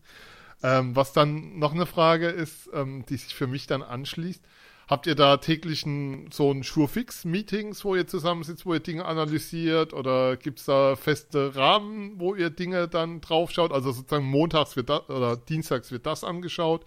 Ja. 0.62 0.80
Ähm, 0.80 0.96
was 0.96 1.14
dann 1.14 1.60
noch 1.60 1.74
eine 1.74 1.86
Frage 1.86 2.28
ist, 2.28 2.70
ähm, 2.74 3.06
die 3.08 3.18
sich 3.18 3.36
für 3.36 3.48
mich 3.48 3.68
dann 3.68 3.84
anschließt. 3.84 4.44
Habt 4.88 5.08
ihr 5.08 5.15
da 5.15 5.38
täglich 5.38 5.86
ein, 5.86 6.30
so 6.32 6.52
ein 6.52 6.63
Surefix-Meetings, 6.63 7.86
wo 7.86 7.96
ihr 7.96 8.06
zusammensitzt, 8.06 8.65
wo 8.65 8.74
ihr 8.74 8.82
Dinge 8.82 9.06
analysiert? 9.06 9.93
Oder 9.93 10.36
gibt 10.36 10.60
es 10.60 10.65
da 10.65 10.96
feste 10.96 11.56
Rahmen, 11.56 12.19
wo 12.19 12.36
ihr 12.36 12.50
Dinge 12.50 12.88
dann 12.88 13.22
draufschaut? 13.22 13.72
Also 13.72 13.91
sozusagen 13.91 14.26
montags 14.26 14.76
wird 14.76 14.89
das 14.89 15.10
oder 15.10 15.38
dienstags 15.38 15.91
wird 15.91 16.06
das 16.06 16.24
angeschaut. 16.24 16.86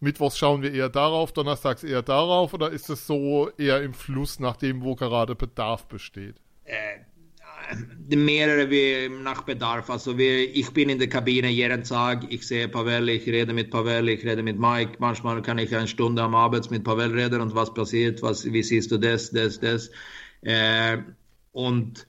Mittwochs 0.00 0.36
schauen 0.36 0.60
wir 0.62 0.74
eher 0.74 0.88
darauf, 0.88 1.32
donnerstags 1.32 1.82
eher 1.82 2.02
darauf 2.02 2.52
oder 2.52 2.70
ist 2.70 2.90
es 2.90 3.06
so 3.06 3.50
eher 3.56 3.82
im 3.82 3.94
Fluss 3.94 4.40
nach 4.40 4.56
dem, 4.56 4.82
wo 4.82 4.94
gerade 4.94 5.34
Bedarf 5.34 5.86
besteht? 5.86 6.36
Äh, 6.64 6.98
mehrere 8.08 8.70
wie 8.70 9.08
nach 9.08 9.42
Bedarf. 9.42 9.90
Also 9.90 10.16
wir, 10.16 10.54
ich 10.54 10.70
bin 10.70 10.88
in 10.88 10.98
der 10.98 11.08
Kabine 11.08 11.48
jeden 11.48 11.82
Tag, 11.82 12.26
ich 12.30 12.46
sehe 12.46 12.68
Pavel, 12.68 13.08
ich 13.08 13.26
rede 13.26 13.52
mit 13.52 13.70
Pavel, 13.70 14.08
ich 14.08 14.24
rede 14.24 14.42
mit 14.42 14.58
Mike. 14.58 14.96
Manchmal 14.98 15.42
kann 15.42 15.58
ich 15.58 15.74
eine 15.74 15.88
Stunde 15.88 16.22
am 16.22 16.34
Abend 16.34 16.70
mit 16.70 16.84
Pavel 16.84 17.12
reden 17.12 17.40
und 17.40 17.54
was 17.54 17.72
passiert, 17.74 18.22
was, 18.22 18.44
wie 18.44 18.62
siehst 18.62 18.90
du 18.90 18.98
das, 18.98 19.30
das, 19.30 19.58
das. 19.60 19.90
Äh, 20.42 20.98
und, 21.52 22.06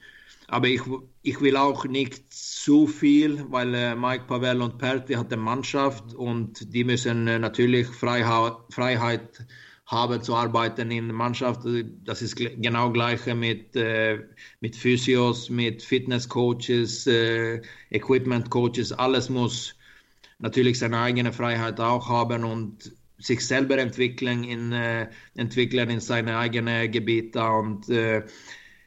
aber 0.48 0.67
ich, 0.67 0.82
ich 1.24 1.41
will 1.41 1.58
auch 1.58 1.86
nicht 1.86 2.34
zu 2.34 2.88
viel, 2.88 3.46
weil 3.50 3.74
äh, 3.74 3.96
Mike 3.96 4.26
Pavel 4.28 4.62
und 4.62 4.78
Perti 4.78 5.13
hat 5.13 5.32
eine 5.34 5.41
Mannschaft 5.41 6.13
und 6.13 6.74
die 6.74 6.84
müssen 6.84 7.28
äh, 7.28 7.39
natürlich 7.39 7.88
Freiheit, 7.88 8.54
Freiheit 8.70 9.46
haben 9.88 10.21
zu 10.21 10.36
arbeiten 10.36 10.91
in 10.91 11.08
der 11.08 11.15
Mannschaft. 11.15 11.62
Das 12.04 12.21
ist 12.21 12.36
genau 12.36 12.91
gleiche 12.91 13.34
mit, 13.34 13.76
äh, 13.76 14.19
mit 14.60 14.76
Physios, 14.76 15.50
mit 15.50 15.82
Fitnesscoaches, 15.82 17.08
äh, 17.08 17.62
Equipment-Coaches. 17.91 18.91
Alles 18.91 19.30
muss 19.30 19.76
natürlich 20.39 20.80
seine 20.80 21.00
eigene 21.00 21.32
Freiheit 21.32 21.80
auch 21.80 22.10
haben 22.10 22.43
und 22.43 22.91
sich 23.17 23.45
selber 23.45 23.78
entwickeln 23.78 24.43
in, 24.43 24.73
äh, 24.73 25.08
entwickeln 25.36 25.89
in 25.89 26.02
seine 26.02 26.38
eigenen 26.38 26.91
Gebiete. 26.91 27.41
Und, 27.43 27.89
äh, 27.89 28.26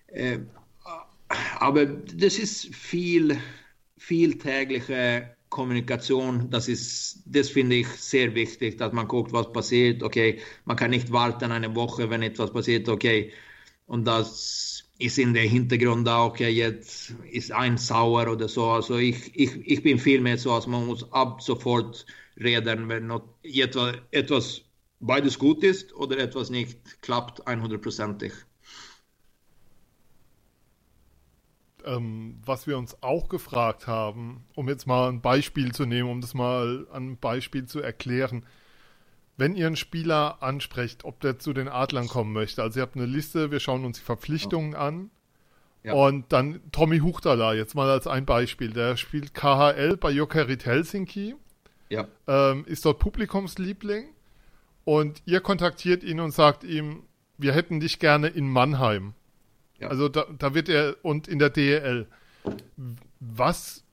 äh, 0.08 0.38
aber 1.58 1.86
das 1.86 2.38
ist 2.38 2.74
viel, 2.74 3.38
viel 3.96 4.36
tägliche 4.36 5.34
Kommunikation, 5.50 6.48
das 6.50 6.68
ist, 6.68 7.22
das 7.26 7.50
finde 7.50 7.76
ich 7.76 7.88
sehr 7.88 8.34
wichtig, 8.34 8.78
dass 8.78 8.92
man 8.92 9.08
guckt, 9.08 9.32
was 9.32 9.52
passiert. 9.52 10.02
Okay, 10.02 10.40
man 10.64 10.76
kann 10.76 10.90
nicht 10.90 11.12
warten 11.12 11.52
eine 11.52 11.74
Woche, 11.74 12.08
wenn 12.10 12.22
etwas 12.22 12.52
passiert. 12.52 12.88
Okay, 12.88 13.32
und 13.86 14.04
das 14.06 14.84
ist 14.98 15.18
in 15.18 15.34
der 15.34 15.44
Hintergrund 15.44 16.08
auch, 16.08 16.36
ja, 16.38 16.48
jetzt 16.48 17.14
ist 17.30 17.52
ein 17.52 17.78
sauer 17.78 18.30
oder 18.30 18.48
so. 18.48 18.66
Also 18.66 18.96
ich, 18.98 19.34
ich, 19.36 19.56
ich 19.66 19.82
bin 19.82 19.98
viel 19.98 20.20
mehr 20.20 20.38
so, 20.38 20.52
als 20.52 20.66
man 20.66 20.86
muss 20.86 21.10
ab 21.12 21.42
sofort 21.42 22.06
reden, 22.38 22.88
wenn 22.88 23.10
etwas, 23.42 23.94
etwas 24.12 24.62
beides 25.00 25.38
gut 25.38 25.64
ist 25.64 25.94
oder 25.94 26.18
etwas 26.18 26.50
nicht 26.50 27.02
klappt, 27.02 27.46
100%ig. 27.46 28.32
Ähm, 31.86 32.40
was 32.44 32.66
wir 32.66 32.78
uns 32.78 33.02
auch 33.02 33.28
gefragt 33.28 33.86
haben, 33.86 34.44
um 34.54 34.68
jetzt 34.68 34.86
mal 34.86 35.08
ein 35.08 35.20
Beispiel 35.20 35.72
zu 35.72 35.86
nehmen, 35.86 36.10
um 36.10 36.20
das 36.20 36.34
mal 36.34 36.86
an 36.90 36.96
einem 36.96 37.16
Beispiel 37.16 37.66
zu 37.66 37.80
erklären, 37.80 38.44
wenn 39.36 39.56
ihr 39.56 39.66
einen 39.66 39.76
Spieler 39.76 40.42
ansprecht, 40.42 41.04
ob 41.04 41.20
der 41.20 41.38
zu 41.38 41.52
den 41.52 41.68
Adlern 41.68 42.08
kommen 42.08 42.32
möchte, 42.32 42.62
also 42.62 42.78
ihr 42.78 42.82
habt 42.82 42.96
eine 42.96 43.06
Liste, 43.06 43.50
wir 43.50 43.58
schauen 43.58 43.84
uns 43.84 43.98
die 43.98 44.04
Verpflichtungen 44.04 44.72
ja. 44.72 44.78
an. 44.78 45.10
Ja. 45.82 45.94
Und 45.94 46.30
dann 46.32 46.60
Tommy 46.72 46.98
Huchtala, 46.98 47.54
jetzt 47.54 47.74
mal 47.74 47.88
als 47.88 48.06
ein 48.06 48.26
Beispiel. 48.26 48.70
Der 48.70 48.98
spielt 48.98 49.32
KHL 49.32 49.96
bei 49.96 50.10
Jokerit 50.10 50.66
Helsinki. 50.66 51.36
Ja. 51.88 52.06
Ähm, 52.26 52.64
ist 52.66 52.84
dort 52.84 52.98
Publikumsliebling. 52.98 54.08
Und 54.84 55.22
ihr 55.24 55.40
kontaktiert 55.40 56.04
ihn 56.04 56.20
und 56.20 56.32
sagt 56.32 56.64
ihm, 56.64 57.04
wir 57.38 57.54
hätten 57.54 57.80
dich 57.80 57.98
gerne 57.98 58.28
in 58.28 58.50
Mannheim. 58.50 59.14
Ja. 59.80 59.88
Also 59.88 60.08
da, 60.08 60.26
da 60.38 60.54
wird 60.54 60.68
er, 60.68 60.96
und 61.02 61.26
in 61.26 61.38
der 61.38 61.50
DEL. 61.50 62.06
Was, 63.18 63.84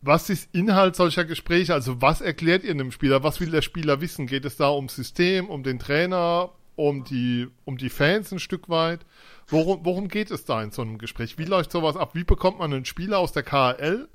was, 0.00 0.30
ist 0.30 0.48
Inhalt 0.52 0.96
solcher 0.96 1.24
Gespräche? 1.24 1.74
Also 1.74 2.00
was 2.02 2.20
erklärt 2.20 2.64
ihr 2.64 2.72
einem 2.72 2.92
Spieler? 2.92 3.22
Was 3.22 3.40
will 3.40 3.50
der 3.50 3.62
Spieler 3.62 4.00
wissen? 4.00 4.26
Geht 4.26 4.44
es 4.44 4.56
da 4.56 4.70
ums 4.70 4.96
System, 4.96 5.48
um 5.48 5.62
den 5.62 5.78
Trainer, 5.78 6.50
um 6.76 7.04
die, 7.04 7.48
um 7.64 7.78
die 7.78 7.90
Fans 7.90 8.32
ein 8.32 8.38
Stück 8.38 8.68
weit? 8.68 9.00
Worum, 9.46 9.84
worum 9.84 10.08
geht 10.08 10.30
es 10.30 10.44
da 10.44 10.62
in 10.62 10.70
so 10.70 10.82
einem 10.82 10.98
Gespräch? 10.98 11.38
Wie 11.38 11.44
läuft 11.44 11.72
sowas 11.72 11.96
ab? 11.96 12.14
Wie 12.14 12.24
bekommt 12.24 12.58
man 12.58 12.72
einen 12.72 12.84
Spieler 12.84 13.18
aus 13.18 13.32
der 13.32 13.42
KHL 13.42 14.08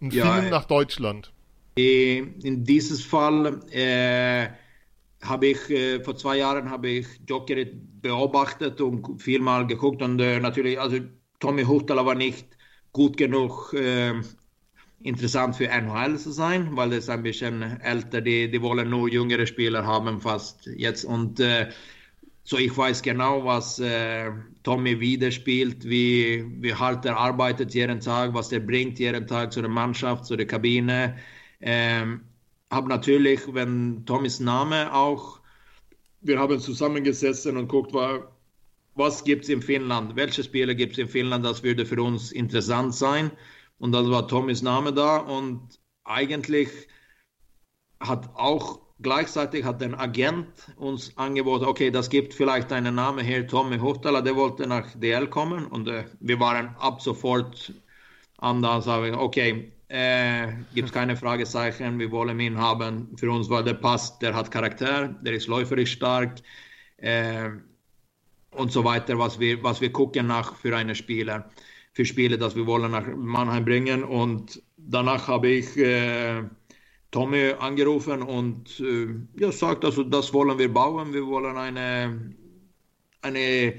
einen 0.00 0.10
ja, 0.10 0.32
Film 0.32 0.50
nach 0.50 0.64
Deutschland? 0.64 1.32
Äh, 1.78 2.18
in 2.18 2.64
diesem 2.64 2.98
Fall 2.98 3.60
äh, 3.70 4.48
habe 5.22 5.46
ich 5.48 5.70
äh, 5.70 6.02
vor 6.02 6.16
zwei 6.16 6.38
Jahren 6.38 6.70
habe 6.70 6.88
ich 6.88 7.06
Joker 7.26 7.56
beobachtet 8.02 8.80
und 8.80 9.20
vielmal 9.20 9.66
geguckt 9.66 10.02
und 10.02 10.20
äh, 10.20 10.40
natürlich, 10.40 10.78
also 10.80 10.98
Tommy 11.40 11.64
Huchtala 11.64 12.04
war 12.06 12.14
nicht 12.14 12.56
gut 12.92 13.16
genug 13.16 13.72
äh, 13.74 14.14
intressant 15.02 15.56
für 15.56 15.68
NHL 15.68 16.18
zu 16.18 16.32
sein, 16.32 16.76
weil 16.76 16.92
är 16.92 17.08
ein 17.08 17.22
bisschen 17.22 17.62
älter, 17.80 18.20
die, 18.20 18.50
die 18.50 18.62
wollen 18.62 18.90
nur 18.90 19.08
jüngere 19.10 19.46
Spieler 19.46 19.84
haben 19.86 20.20
fast 20.20 20.66
jetzt. 20.66 21.04
Und 21.04 21.40
äh, 21.40 21.70
so 22.42 22.58
ich 22.58 22.76
weiß 22.76 23.02
genau, 23.02 23.44
was 23.44 23.78
äh, 23.80 24.30
Tommy 24.62 24.98
widerspielt, 25.00 25.84
wie, 25.84 26.44
wie 26.60 26.74
hart 26.74 27.04
er 27.04 27.16
arbeitet 27.16 27.74
jeden 27.74 28.00
Tag, 28.00 28.34
was 28.34 28.52
er 28.52 28.60
bringt 28.60 28.98
jeden 28.98 29.26
Tag 29.26 29.52
zu 29.52 29.60
der 29.60 29.70
Mannschaft, 29.70 30.24
zu 30.24 30.36
der 30.36 30.46
Kabine. 30.46 31.16
Ähm, 31.60 32.22
habe 32.70 32.88
natürlich, 32.88 33.40
wenn 33.52 34.04
Tommys 34.06 34.40
Name 34.40 34.92
auch, 34.92 35.40
wir 36.20 36.38
haben 36.38 36.58
zusammengesessen 36.58 37.56
und 37.56 37.68
guckt, 37.68 37.92
was 38.94 39.24
gibt 39.24 39.44
es 39.44 39.50
in 39.50 39.62
Finnland, 39.62 40.16
welche 40.16 40.42
Spieler 40.42 40.74
gibt 40.74 40.92
es 40.94 40.98
in 40.98 41.08
Finnland, 41.08 41.44
das 41.44 41.62
würde 41.62 41.86
für 41.86 42.02
uns 42.02 42.32
interessant 42.32 42.94
sein. 42.94 43.30
Und 43.78 43.92
dann 43.92 44.10
war 44.10 44.26
Tommys 44.26 44.62
Name 44.62 44.92
da 44.92 45.18
und 45.18 45.78
eigentlich 46.04 46.70
hat 48.00 48.30
auch 48.34 48.80
gleichzeitig 49.00 49.64
hat 49.64 49.82
ein 49.82 49.94
Agent 49.94 50.48
uns 50.76 51.16
angeboten, 51.18 51.66
okay, 51.66 51.90
das 51.90 52.08
gibt 52.08 52.34
vielleicht 52.34 52.72
einen 52.72 52.94
Namen 52.94 53.24
hier, 53.24 53.46
Tommy 53.46 53.78
Huchtala, 53.78 54.22
der 54.22 54.36
wollte 54.36 54.66
nach 54.66 54.94
DL 54.94 55.28
kommen 55.28 55.66
und 55.66 55.88
äh, 55.88 56.06
wir 56.20 56.40
waren 56.40 56.74
ab 56.78 57.02
sofort 57.02 57.72
an 58.38 58.62
da 58.62 58.80
sagen, 58.80 59.14
okay, 59.14 59.72
äh, 59.88 60.48
gibt 60.74 60.92
keine 60.92 61.16
Fragezeichen, 61.16 61.98
wir 61.98 62.10
wollen 62.10 62.40
ihn 62.40 62.58
haben. 62.58 63.16
Für 63.16 63.30
uns 63.30 63.48
war 63.48 63.62
der 63.62 63.74
passt, 63.74 64.20
der 64.22 64.34
hat 64.34 64.50
Charakter, 64.50 65.08
der 65.08 65.34
ist 65.34 65.46
läuferisch 65.46 65.92
stark 65.92 66.40
äh, 66.96 67.50
und 68.50 68.72
so 68.72 68.84
weiter, 68.84 69.18
was 69.18 69.38
wir, 69.38 69.62
was 69.62 69.80
wir 69.80 69.92
gucken 69.92 70.26
nach 70.26 70.56
für 70.56 70.76
einen 70.76 70.94
Spieler 70.94 71.50
für 71.96 72.04
Spiele, 72.04 72.36
das 72.36 72.54
wir 72.54 72.66
wollen 72.66 72.90
nach 72.90 73.06
Mannheim 73.16 73.64
bringen. 73.64 74.04
Und 74.04 74.62
danach 74.76 75.28
habe 75.28 75.48
ich 75.48 75.78
äh, 75.78 76.42
Tommy 77.10 77.54
angerufen 77.58 78.20
und 78.20 78.78
äh, 78.80 79.14
ja, 79.40 79.50
sagt, 79.50 79.82
also 79.82 80.02
das 80.02 80.30
wollen 80.34 80.58
wir 80.58 80.70
bauen. 80.70 81.14
Wir 81.14 81.26
wollen 81.26 81.56
eine, 81.56 82.34
eine 83.22 83.74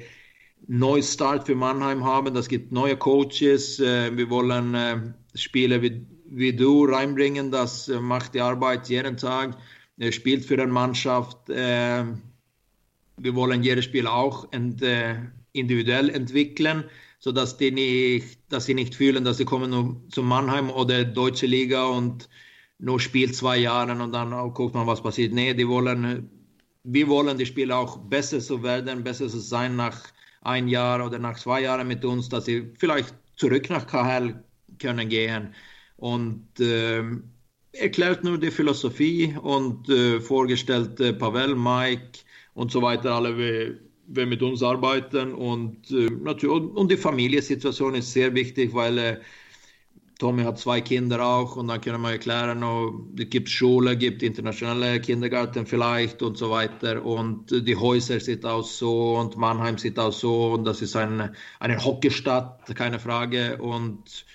Neustart 0.65 1.45
für 1.45 1.53
Mannheim 1.53 2.03
haben. 2.03 2.33
Das 2.33 2.47
gibt 2.47 2.71
neue 2.71 2.97
Coaches. 2.97 3.79
Äh, 3.79 4.17
wir 4.17 4.31
wollen 4.31 5.13
äh, 5.37 5.41
Spiele 5.41 5.81
wie, 5.81 6.05
wie 6.25 6.53
du 6.53 6.85
reinbringen. 6.85 7.51
Das 7.51 7.89
äh, 7.89 7.99
macht 7.99 8.33
die 8.33 8.41
Arbeit 8.41 8.89
jeden 8.89 9.17
Tag. 9.17 9.57
Er 9.97 10.11
spielt 10.11 10.45
für 10.45 10.61
eine 10.61 10.71
Mannschaft. 10.71 11.49
Äh, 11.49 12.05
wir 13.17 13.35
wollen 13.35 13.63
jedes 13.63 13.85
Spiel 13.85 14.07
auch 14.07 14.51
ent, 14.51 14.81
äh, 14.81 15.15
individuell 15.53 16.09
entwickeln 16.09 16.85
so 17.19 17.31
dass 17.31 17.57
die 17.57 17.71
nicht, 17.71 18.39
dass 18.49 18.65
sie 18.65 18.73
nicht 18.73 18.95
fühlen, 18.95 19.23
dass 19.23 19.37
sie 19.37 19.45
kommen 19.45 19.71
nur 19.71 20.01
zu 20.09 20.23
Mannheim 20.23 20.69
oder 20.69 21.03
deutsche 21.03 21.47
Liga 21.47 21.85
und 21.85 22.29
nur 22.79 22.99
spielt 22.99 23.35
zwei 23.35 23.57
Jahre 23.57 23.91
und 24.01 24.11
dann 24.11 24.31
guckt 24.53 24.75
man, 24.75 24.85
was 24.87 25.01
passiert. 25.01 25.33
Nee, 25.33 25.53
die 25.53 25.67
wollen, 25.67 26.29
wir 26.83 27.07
wollen 27.07 27.37
die 27.37 27.45
Spieler 27.45 27.77
auch 27.79 27.97
besser 27.97 28.39
zu 28.39 28.61
werden, 28.61 29.03
besser 29.03 29.27
zu 29.27 29.39
sein 29.39 29.75
nach 29.75 29.99
ein 30.41 30.67
Jahr 30.67 31.05
oder 31.05 31.17
nach 31.17 31.37
zwei 31.39 31.61
Jahren 31.61 31.87
mit 31.87 32.05
uns, 32.05 32.29
dass 32.29 32.45
sie 32.45 32.71
vielleicht 32.77 33.15
zurück 33.35 33.69
nach 33.69 33.87
KHL 33.87 34.43
können 34.79 35.09
gehen. 35.09 35.53
Und 35.97 36.59
äh, 36.59 37.03
erklärt 37.71 38.23
nur 38.23 38.37
die 38.37 38.51
Philosophie 38.51 39.35
und 39.41 39.89
äh, 39.89 40.19
vorgestellt 40.19 40.99
äh, 40.99 41.13
Pavel, 41.13 41.55
Mike 41.55 42.19
und 42.53 42.71
so 42.71 42.81
weiter, 42.81 43.13
alle 43.13 43.37
wir 44.07 44.25
mit 44.25 44.41
uns 44.41 44.63
arbeiten. 44.63 45.33
Und, 45.33 45.91
äh, 45.91 46.07
und 46.07 46.91
die 46.91 46.97
Familiensituation 46.97 47.95
ist 47.95 48.13
sehr 48.13 48.33
wichtig, 48.33 48.73
weil 48.73 48.97
äh, 48.97 49.19
Tommy 50.19 50.43
hat 50.43 50.57
zwei 50.57 50.81
Kinder 50.81 51.23
auch 51.23 51.57
und 51.57 51.67
dann 51.67 51.79
können 51.79 52.01
wir 52.01 52.11
erklären, 52.11 52.63
es 53.19 53.29
gibt 53.29 53.49
Schule, 53.49 53.95
gibt 53.95 54.23
internationale 54.23 54.99
Kindergarten 54.99 55.67
vielleicht 55.67 56.23
und 56.23 56.37
so 56.37 56.49
weiter. 56.49 57.05
Und 57.05 57.51
die 57.51 57.75
Häuser 57.75 58.19
sieht 58.19 58.43
aus 58.43 58.79
so 58.79 59.17
und 59.17 59.37
Mannheim 59.37 59.77
sieht 59.77 59.99
aus 59.99 60.19
so 60.19 60.53
und 60.53 60.65
das 60.65 60.81
ist 60.81 60.95
eine, 60.95 61.33
eine 61.59 61.83
Hockeystadt, 61.83 62.75
keine 62.75 62.97
Frage. 62.99 63.57
Und 63.57 64.25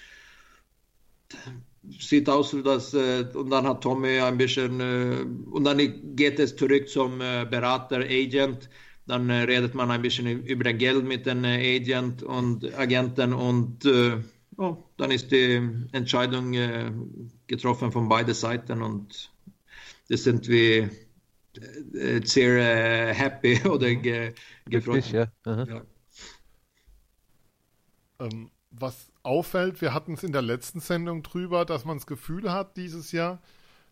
sieht 1.98 2.28
aus, 2.28 2.56
dass 2.64 2.94
äh, 2.94 3.26
und 3.34 3.50
dann 3.50 3.66
hat 3.66 3.82
Tommy 3.82 4.18
ein 4.20 4.38
bisschen 4.38 4.80
äh, 4.80 5.24
und 5.50 5.64
dann 5.64 5.78
geht 6.16 6.38
es 6.38 6.54
zurück 6.56 6.88
zum 6.88 7.20
äh, 7.20 7.46
Berater, 7.48 8.00
Agent 8.00 8.68
dann 9.06 9.28
äh, 9.30 9.42
redet 9.42 9.74
man 9.74 9.90
ein 9.90 10.02
bisschen 10.02 10.44
über 10.44 10.64
das 10.64 10.78
Geld 10.78 11.04
mit 11.04 11.26
den 11.26 11.44
äh, 11.44 11.76
Agent 11.76 12.22
und 12.22 12.72
Agenten 12.74 13.32
und 13.32 13.84
äh, 13.84 14.18
oh, 14.56 14.76
dann 14.96 15.10
ist 15.10 15.32
die 15.32 15.60
Entscheidung 15.92 16.54
äh, 16.54 16.92
getroffen 17.46 17.90
von 17.90 18.08
beiden 18.08 18.34
Seiten 18.34 18.82
und 18.82 19.32
das 20.08 20.24
sind 20.24 20.48
wir 20.48 20.90
äh, 21.94 22.20
sehr 22.24 23.10
äh, 23.10 23.14
happy 23.14 23.60
oder 23.68 23.94
ge 23.94 24.32
gefreut. 24.66 25.10
Ja. 25.10 25.26
ja. 25.46 25.82
Ähm, 28.20 28.50
was 28.70 29.11
auffällt, 29.22 29.80
wir 29.80 29.94
hatten 29.94 30.14
es 30.14 30.22
in 30.22 30.32
der 30.32 30.42
letzten 30.42 30.80
Sendung 30.80 31.22
drüber, 31.22 31.64
dass 31.64 31.84
man 31.84 31.98
das 31.98 32.06
Gefühl 32.06 32.52
hat 32.52 32.76
dieses 32.76 33.12
Jahr, 33.12 33.40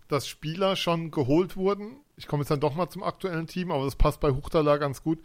dass 0.09 0.27
Spieler 0.27 0.77
schon 0.77 1.11
geholt 1.11 1.57
wurden. 1.57 1.99
Ich 2.17 2.27
komme 2.27 2.43
jetzt 2.43 2.51
dann 2.51 2.61
doch 2.61 2.75
mal 2.75 2.91
zum 2.91 3.03
aktuellen 3.03 3.47
Team, 3.47 3.71
aber 3.71 3.85
das 3.85 3.97
passt 3.97 4.21
bei 4.21 4.31
Huchtala 4.31 4.77
ganz 4.77 5.03
gut, 5.03 5.21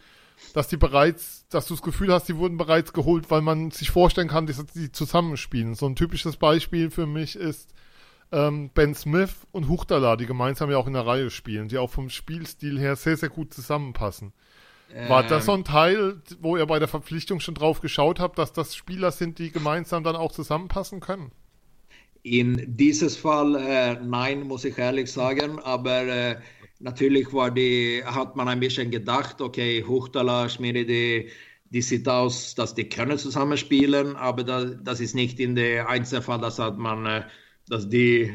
dass 0.54 0.68
die 0.68 0.76
bereits, 0.76 1.46
dass 1.48 1.66
du 1.66 1.74
das 1.74 1.82
Gefühl 1.82 2.12
hast, 2.12 2.28
die 2.28 2.36
wurden 2.36 2.56
bereits 2.56 2.92
geholt, 2.92 3.30
weil 3.30 3.40
man 3.42 3.70
sich 3.70 3.90
vorstellen 3.90 4.28
kann, 4.28 4.46
dass 4.46 4.64
die 4.66 4.92
zusammenspielen. 4.92 5.74
So 5.74 5.86
ein 5.86 5.96
typisches 5.96 6.36
Beispiel 6.36 6.90
für 6.90 7.06
mich 7.06 7.36
ist 7.36 7.74
ähm, 8.32 8.70
Ben 8.74 8.94
Smith 8.94 9.46
und 9.52 9.68
Huchtala, 9.68 10.16
die 10.16 10.26
gemeinsam 10.26 10.70
ja 10.70 10.78
auch 10.78 10.86
in 10.86 10.94
der 10.94 11.06
Reihe 11.06 11.30
spielen, 11.30 11.68
die 11.68 11.78
auch 11.78 11.90
vom 11.90 12.10
Spielstil 12.10 12.78
her 12.78 12.96
sehr, 12.96 13.16
sehr 13.16 13.28
gut 13.28 13.54
zusammenpassen. 13.54 14.32
War 15.08 15.22
das 15.24 15.46
so 15.46 15.52
ein 15.52 15.64
Teil, 15.64 16.22
wo 16.40 16.56
ihr 16.56 16.66
bei 16.66 16.78
der 16.78 16.88
Verpflichtung 16.88 17.40
schon 17.40 17.54
drauf 17.54 17.80
geschaut 17.80 18.20
habt, 18.20 18.38
dass 18.38 18.52
das 18.52 18.74
Spieler 18.74 19.12
sind, 19.12 19.38
die 19.38 19.50
gemeinsam 19.50 20.04
dann 20.04 20.16
auch 20.16 20.32
zusammenpassen 20.32 21.00
können? 21.00 21.32
In 22.22 22.76
dieses 22.76 23.16
Fall 23.16 23.54
äh, 23.56 23.94
nein, 24.02 24.42
muss 24.42 24.64
ich 24.64 24.78
ehrlich 24.78 25.12
sagen, 25.12 25.60
aber 25.60 26.02
äh, 26.02 26.36
natürlich 26.80 27.32
war 27.32 27.50
die, 27.50 28.02
hat 28.04 28.34
man 28.36 28.48
ein 28.48 28.60
bisschen 28.60 28.90
gedacht, 28.90 29.40
okay, 29.40 29.84
Huchtala, 29.86 30.48
Schmiri, 30.48 31.30
die 31.70 31.82
sieht 31.82 32.08
aus, 32.08 32.54
dass 32.54 32.74
die 32.74 32.88
können 32.88 33.18
zusammenspielen, 33.18 34.16
aber 34.16 34.44
das, 34.44 34.76
das 34.82 35.00
ist 35.00 35.14
nicht 35.14 35.38
in 35.40 35.54
der 35.54 35.88
Einzelfall, 35.88 36.40
das 36.40 36.58
hat 36.58 36.78
man, 36.78 37.06
äh, 37.06 37.22
dass 37.68 37.88
die 37.88 38.34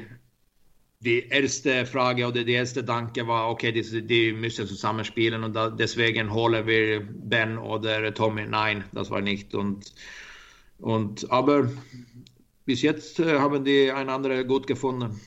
die 1.02 1.28
erste 1.28 1.86
Frage 1.86 2.28
oder 2.28 2.44
die 2.44 2.54
erste 2.54 2.84
Danke 2.84 3.28
war, 3.28 3.50
okay, 3.50 3.72
die, 3.72 4.06
die 4.06 4.34
müssen 4.34 4.68
zusammenspielen 4.68 5.44
und 5.44 5.56
da, 5.56 5.70
deswegen 5.70 6.32
holen 6.32 6.68
wir 6.68 7.02
Ben 7.02 7.58
oder 7.58 8.14
Tommy. 8.14 8.46
Nein, 8.46 8.84
das 8.94 9.10
war 9.10 9.22
nicht. 9.22 9.56
Und, 9.56 9.94
und, 10.80 11.30
aber 11.32 11.70
bis 12.66 12.84
jetzt 12.84 13.20
äh, 13.20 13.40
haben 13.40 13.66
die 13.66 13.92
einander 13.92 14.44
gut 14.44 14.68
gefunden. 14.68 15.20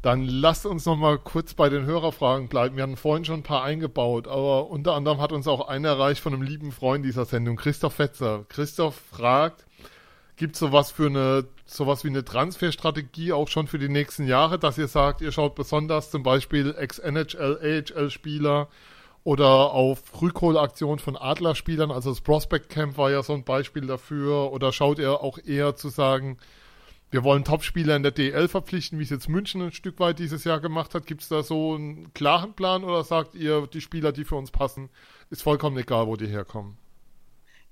Dann 0.00 0.26
lasst 0.26 0.64
uns 0.64 0.86
noch 0.86 0.96
mal 0.96 1.18
kurz 1.18 1.54
bei 1.54 1.68
den 1.68 1.84
Hörerfragen 1.84 2.48
bleiben. 2.48 2.76
Wir 2.76 2.82
hatten 2.82 2.96
vorhin 2.96 3.24
schon 3.26 3.40
ein 3.40 3.42
paar 3.42 3.62
eingebaut, 3.62 4.26
aber 4.26 4.70
unter 4.70 4.94
anderem 4.94 5.20
hat 5.20 5.32
uns 5.32 5.46
auch 5.46 5.68
einer 5.68 5.88
erreicht 5.88 6.20
von 6.20 6.32
einem 6.32 6.42
lieben 6.42 6.72
Freund 6.72 7.04
dieser 7.04 7.26
Sendung, 7.26 7.56
Christoph 7.56 7.94
Fetzer. 7.94 8.46
Christoph 8.48 8.96
fragt, 8.96 9.66
gibt 10.36 10.54
es 10.54 10.60
sowas 10.60 10.90
für 10.90 11.06
eine, 11.06 11.46
sowas 11.66 12.04
wie 12.04 12.08
eine 12.08 12.24
Transferstrategie 12.24 13.32
auch 13.32 13.48
schon 13.48 13.66
für 13.66 13.78
die 13.78 13.88
nächsten 13.88 14.26
Jahre, 14.26 14.58
dass 14.58 14.78
ihr 14.78 14.88
sagt, 14.88 15.20
ihr 15.20 15.32
schaut 15.32 15.54
besonders 15.54 16.10
zum 16.10 16.22
Beispiel 16.22 16.74
Ex-NHL, 16.76 17.58
AHL-Spieler 17.62 18.68
oder 19.22 19.72
auf 19.72 20.20
Rückholaktionen 20.20 20.98
von 20.98 21.16
Adlerspielern, 21.16 21.90
also 21.90 22.10
das 22.10 22.20
Prospect 22.20 22.68
Camp 22.68 22.98
war 22.98 23.10
ja 23.10 23.22
so 23.22 23.32
ein 23.32 23.44
Beispiel 23.44 23.86
dafür, 23.86 24.52
oder 24.52 24.72
schaut 24.72 24.98
ihr 24.98 25.20
auch 25.20 25.38
eher 25.38 25.76
zu 25.76 25.88
sagen, 25.88 26.38
wir 27.14 27.22
wollen 27.22 27.44
Topspieler 27.44 27.94
in 27.94 28.02
der 28.02 28.10
DL 28.10 28.48
verpflichten, 28.48 28.98
wie 28.98 29.04
es 29.04 29.10
jetzt 29.10 29.28
München 29.28 29.62
ein 29.62 29.70
Stück 29.70 30.00
weit 30.00 30.18
dieses 30.18 30.42
Jahr 30.42 30.58
gemacht 30.58 30.96
hat. 30.96 31.06
Gibt 31.06 31.22
es 31.22 31.28
da 31.28 31.44
so 31.44 31.74
einen 31.74 32.12
klaren 32.12 32.54
Plan 32.54 32.82
oder 32.82 33.04
sagt 33.04 33.36
ihr, 33.36 33.68
die 33.68 33.80
Spieler, 33.80 34.10
die 34.10 34.24
für 34.24 34.34
uns 34.34 34.50
passen, 34.50 34.90
ist 35.30 35.42
vollkommen 35.42 35.78
egal, 35.78 36.08
wo 36.08 36.16
die 36.16 36.26
herkommen? 36.26 36.76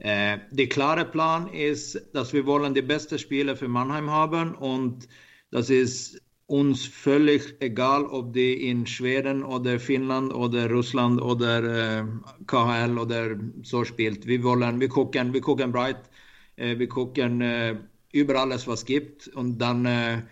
Äh, 0.03 0.39
der 0.51 0.69
klare 0.69 1.05
Plan 1.05 1.47
ist, 1.47 1.97
dass 2.13 2.33
wir 2.33 2.45
wollen 2.45 2.75
die 2.75 2.83
besten 2.83 3.21
Spieler 3.21 3.55
für 3.55 3.69
Mannheim 3.69 4.11
haben 4.11 4.57
und 4.57 5.09
das 5.53 5.71
ist 5.71 6.21
uns 6.47 6.85
völlig 6.85 7.55
egal, 7.61 8.07
ob 8.07 8.33
die 8.33 8.69
in 8.69 8.85
Schweden 8.85 9.45
oder 9.45 9.79
Finnland 9.79 10.35
oder 10.35 10.69
Russland 10.69 11.23
oder 11.23 12.01
äh, 12.01 12.05
KHL 12.49 12.99
oder 12.99 13.37
so 13.63 13.85
spielt. 13.85 14.27
Wir 14.27 14.43
wollen, 14.43 14.81
wir 14.81 14.89
gucken, 14.89 15.33
wir 15.33 15.41
gucken 15.41 15.71
breit, 15.71 16.11
äh, 16.57 16.77
wir 16.81 16.89
gucken 16.89 17.41
äh, 17.41 17.77
über 18.11 18.41
alles, 18.41 18.67
was 18.67 18.85
gibt. 18.85 19.29
Und 19.29 19.59
dann 19.59 19.87
äh, 19.87 20.23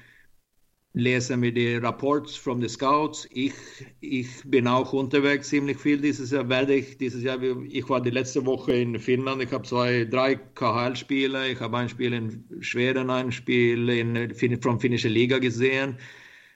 lesen 0.92 1.42
wir 1.42 1.52
die 1.52 1.76
Rapports 1.76 2.34
from 2.34 2.60
the 2.60 2.68
Scouts. 2.68 3.28
Ich, 3.30 3.52
ich 4.00 4.28
bin 4.44 4.66
auch 4.66 4.92
unterwegs 4.92 5.48
ziemlich 5.48 5.78
viel 5.78 6.00
dieses 6.00 6.30
Jahr. 6.30 6.48
Werde 6.48 6.74
ich 6.74 6.98
dieses 6.98 7.22
Jahr, 7.22 7.40
ich 7.42 7.88
war 7.88 8.00
die 8.00 8.10
letzte 8.10 8.44
Woche 8.44 8.72
in 8.72 8.98
Finnland. 8.98 9.42
Ich 9.42 9.52
habe 9.52 9.64
zwei, 9.64 10.04
drei 10.04 10.34
KHL-Spiele. 10.34 11.48
Ich 11.48 11.60
habe 11.60 11.78
ein 11.78 11.88
Spiel 11.88 12.12
in 12.12 12.44
Schweden, 12.60 13.10
ein 13.10 13.30
Spiel 13.30 13.88
in, 13.88 14.60
von 14.60 14.80
finnische 14.80 15.08
Liga 15.08 15.38
gesehen. 15.38 15.96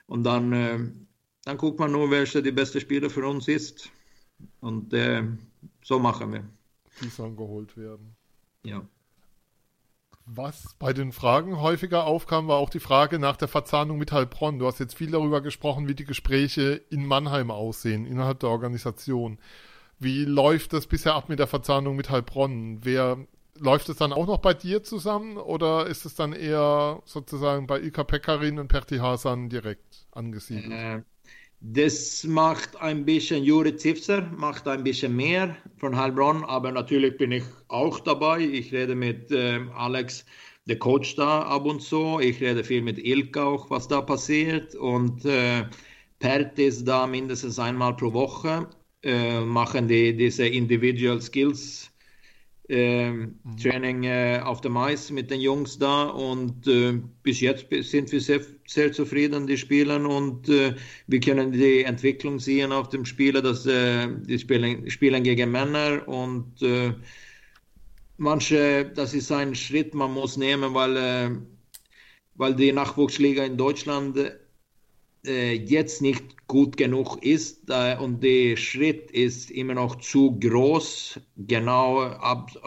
Und 0.07 0.25
dann, 0.25 0.53
äh, 0.53 0.79
dann 1.45 1.57
guckt 1.57 1.79
man 1.79 1.93
nur, 1.93 2.11
welcher 2.11 2.43
die 2.43 2.53
beste 2.53 2.81
Spieler 2.81 3.11
für 3.11 3.27
uns 3.27 3.47
ist. 3.47 3.91
Und 4.61 4.93
äh, 4.93 5.23
so 5.83 5.99
machen 5.99 6.33
wir. 6.33 6.45
Die 7.03 7.09
sollen 7.09 7.37
geholt 7.37 7.77
werden. 7.77 8.17
Ja. 8.65 8.87
Was 10.27 10.75
bei 10.79 10.95
den 10.95 11.13
Fragen 11.13 11.61
häufiger 11.61 12.05
aufkam, 12.05 12.49
war 12.49 12.57
auch 12.57 12.71
die 12.71 12.81
Frage 12.81 13.19
nach 13.19 13.37
der 13.37 13.49
Verzahnung 13.49 13.99
mit 13.99 14.11
Heilbronn. 14.11 14.59
Du 14.59 14.67
hast 14.67 14.81
jetzt 14.81 14.97
viel 14.97 15.11
darüber 15.11 15.43
gesprochen, 15.43 15.87
wie 15.87 15.95
die 15.95 16.07
Gespräche 16.07 16.81
in 16.89 17.07
Mannheim 17.07 17.51
aussehen, 17.51 18.07
innerhalb 18.07 18.41
der 18.41 18.49
Organisation. 18.49 19.39
Wie 19.99 20.25
läuft 20.25 20.73
das 20.73 20.87
bisher 20.87 21.15
ab 21.15 21.29
mit 21.29 21.39
der 21.41 21.47
Verzahnung 21.47 21.95
mit 21.97 22.09
Heilbronn? 22.09 22.79
Wer 22.85 23.19
läuft 23.59 23.89
es 23.91 23.99
dann 23.99 24.13
auch 24.13 24.27
noch 24.27 24.39
bei 24.39 24.55
dir 24.55 24.83
zusammen 24.83 25.37
oder 25.37 25.87
ist 25.87 26.07
es 26.07 26.15
dann 26.15 26.33
eher 26.33 27.03
sozusagen 27.05 27.67
bei 27.67 27.79
Ilka 27.81 28.05
Pekarin 28.05 28.59
und 28.59 28.69
Perti 28.69 28.99
Hasan 28.99 29.51
direkt 29.51 30.07
angesiedelt? 30.11 31.05
Das 31.67 32.25
macht 32.25 32.77
ein 32.77 33.07
bisschen 33.07 33.43
Juri 33.43 33.75
Zipser, 33.75 34.21
macht 34.37 34.69
ein 34.69 34.85
bisschen 34.85 35.17
mehr 35.17 35.57
von 35.79 35.97
Heilbronn, 35.97 36.45
aber 36.45 36.71
natürlich 36.71 37.17
bin 37.17 37.33
ich 37.33 37.45
auch 37.69 38.01
dabei. 38.01 38.41
Ich 38.41 38.71
rede 38.71 38.95
mit 38.95 39.31
äh, 39.31 39.61
Alex, 39.75 40.27
der 40.67 40.79
Coach 40.79 41.17
da 41.17 41.41
ab 41.41 41.65
und 41.65 41.81
zu. 41.81 42.21
Ich 42.21 42.39
rede 42.43 42.63
viel 42.65 42.83
mit 42.83 42.99
Ilka 42.99 43.45
auch, 43.45 43.71
was 43.71 43.89
da 43.89 44.03
passiert. 44.03 44.75
Und 44.75 45.25
äh, 45.25 45.65
Pert 46.19 46.59
ist 46.59 46.85
da 46.85 47.07
mindestens 47.07 47.59
einmal 47.59 47.97
pro 47.97 48.13
Woche, 48.13 48.69
äh, 49.03 49.41
machen 49.41 49.89
die 49.89 50.15
diese 50.15 50.47
Individual 50.47 51.23
Skills 51.23 51.91
äh, 52.69 53.11
mhm. 53.11 53.39
Training 53.63 54.05
äh, 54.05 54.41
auf 54.43 54.61
dem 54.61 54.77
Eis 54.77 55.11
mit 55.11 55.31
den 55.31 55.41
Jungs 55.41 55.79
da 55.79 56.05
und 56.05 56.67
äh, 56.67 57.01
bis 57.23 57.41
jetzt 57.41 57.67
sind 57.71 58.11
wir 58.11 58.21
sehr, 58.21 58.41
sehr 58.67 58.93
zufrieden, 58.93 59.47
die 59.47 59.59
spielen 59.59 60.07
und 60.07 60.49
äh, 60.49 60.75
wir 61.07 61.21
können 61.21 61.53
die 61.53 61.85
Entwicklung 61.85 62.39
sehen 62.39 62.73
auf 62.73 62.89
dem 62.89 63.05
Spieler, 63.05 63.43
dass 63.43 63.67
äh, 63.67 64.09
die 64.27 64.39
spielen, 64.39 64.89
spielen 64.91 65.23
gegen 65.23 65.51
Männer 65.51 66.09
und 66.09 66.63
äh, 66.63 66.95
manche, 68.17 68.87
das 68.95 69.13
ist 69.13 69.31
ein 69.31 69.55
Schritt, 69.55 69.95
man 69.95 70.13
muss 70.13 70.37
nehmen, 70.37 70.73
weil, 70.73 71.43
weil 72.37 72.55
die 72.55 72.73
Nachwuchsliga 72.73 73.45
in 73.45 73.57
Deutschland 73.57 74.17
jetzt 75.33 76.03
nicht 76.03 76.35
gut 76.47 76.77
genug 76.77 77.23
ist 77.23 77.71
äh, 77.71 77.97
und 77.97 78.23
der 78.23 78.57
Schritt 78.57 79.11
ist 79.11 79.51
immer 79.51 79.75
noch 79.75 79.97
zu 79.97 80.39
groß. 80.39 81.19
Genau, 81.37 82.11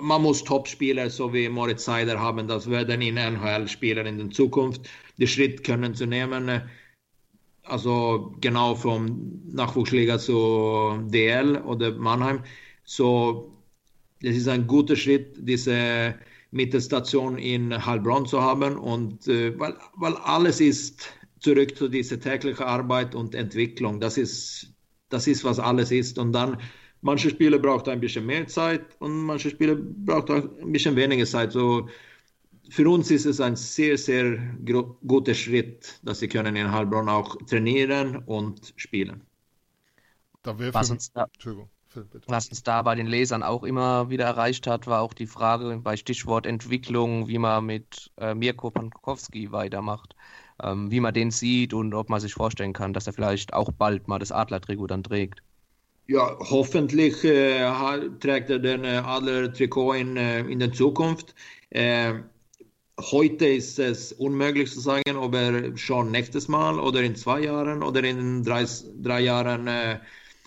man 0.02 0.22
muss 0.22 0.44
Topspieler 0.44 1.10
so 1.10 1.32
wie 1.34 1.48
Moritz 1.48 1.86
Seider 1.86 2.20
haben, 2.20 2.48
das 2.48 2.70
werden 2.70 3.02
in 3.02 3.18
NHL 3.18 3.68
Spieler 3.68 4.06
in 4.06 4.18
der 4.18 4.30
Zukunft. 4.32 4.90
Den 5.20 5.28
Schritt 5.28 5.64
können 5.64 5.94
zu 5.94 6.06
nehmen, 6.06 6.50
äh, 6.50 6.62
also 7.64 8.36
genau 8.42 8.76
vom 8.76 9.42
Nachwuchsliga 9.52 10.18
zu 10.18 11.00
DL 11.12 11.58
oder 11.64 11.92
Mannheim. 11.94 12.42
So, 12.86 13.52
das 14.22 14.36
ist 14.36 14.48
ein 14.48 14.66
guter 14.66 14.96
Schritt, 14.96 15.36
diese 15.38 16.16
Mittelstation 16.52 17.38
in 17.38 17.86
Heilbronn 17.86 18.26
zu 18.26 18.42
haben 18.42 18.78
und 18.78 19.28
äh, 19.28 19.58
weil, 19.60 19.76
weil 19.96 20.16
alles 20.18 20.62
ist 20.62 21.17
zurück 21.40 21.76
zu 21.78 21.88
dieser 21.88 22.20
täglichen 22.20 22.66
Arbeit 22.66 23.16
und 23.16 23.36
Entwicklung. 23.36 24.00
Das 24.00 24.18
ist, 24.18 24.74
das 25.10 25.28
ist, 25.28 25.44
was 25.44 25.60
alles 25.60 25.92
ist. 25.92 26.18
Und 26.18 26.34
dann, 26.34 26.58
manche 27.02 27.30
Spiele 27.30 27.60
braucht 27.60 27.88
ein 27.88 28.00
bisschen 28.00 28.26
mehr 28.26 28.48
Zeit 28.48 28.86
und 29.00 29.26
manche 29.26 29.50
Spiele 29.50 29.76
braucht 29.76 30.30
ein 30.32 30.72
bisschen 30.72 30.96
weniger 30.96 31.26
Zeit. 31.26 31.52
So, 31.52 31.88
für 32.70 32.90
uns 32.90 33.12
ist 33.12 33.26
es 33.26 33.40
ein 33.40 33.56
sehr, 33.56 33.98
sehr 33.98 34.38
guter 35.06 35.34
Schritt, 35.34 36.00
dass 36.04 36.20
sie 36.20 36.28
können 36.28 36.56
in 36.56 36.72
Heilbronn 36.72 37.10
auch 37.10 37.38
trainieren 37.48 38.18
und 38.26 38.74
spielen. 38.76 39.24
was, 40.74 40.92
uns 40.92 41.12
da, 41.12 41.28
was 42.28 42.50
uns 42.50 42.64
da 42.64 42.82
bei 42.82 42.96
den 42.96 43.08
Lesern 43.08 43.44
auch 43.44 43.64
immer 43.64 44.10
wieder 44.10 44.26
erreicht 44.26 44.68
hat, 44.68 44.88
war 44.88 45.02
auch 45.02 45.14
die 45.14 45.28
Frage 45.28 45.80
bei 45.82 45.96
Stichwort 45.98 46.46
Entwicklung, 46.46 47.28
wie 47.28 47.38
man 47.38 47.66
mit 47.66 48.12
äh, 48.18 48.34
Mirko 48.34 48.72
Pankowski 48.72 49.52
weitermacht 49.52 50.16
ähm, 50.64 50.92
wie 50.92 51.00
man 51.00 51.14
den 51.14 51.32
sieht 51.32 51.74
und 51.74 51.94
ob 51.94 52.10
man 52.10 52.20
sich 52.20 52.34
vorstellen 52.34 52.74
kann, 52.74 52.94
dass 52.94 53.08
er 53.08 53.14
vielleicht 53.14 53.54
auch 53.54 53.72
bald 53.72 54.08
mal 54.08 54.20
das 54.20 54.32
Adler-Trikot 54.32 54.88
dann 54.88 55.04
trägt. 55.04 55.42
Ja, 56.08 56.38
hoffentlich 56.40 57.24
äh, 57.24 57.70
trägt 58.20 58.50
er 58.50 58.60
den 58.60 58.86
äh, 58.86 59.02
Adler-Trikot 59.04 59.94
in, 59.94 60.18
äh, 60.18 60.40
in 60.42 60.60
der 60.60 60.72
Zukunft. 60.72 61.36
Äh, 61.70 62.14
heute 63.00 63.46
ist 63.46 63.78
es 63.78 64.14
unmöglich 64.14 64.72
zu 64.72 64.80
sagen, 64.80 65.18
ob 65.18 65.36
er 65.36 65.76
schon 65.78 66.12
nächstes 66.12 66.48
Mal 66.48 66.80
oder 66.80 67.02
in 67.02 67.16
zwei 67.16 67.42
Jahren 67.42 67.84
oder 67.84 68.04
in 68.04 68.44
drei, 68.44 68.66
drei 69.02 69.22
Jahren 69.22 69.68
äh, 69.68 70.00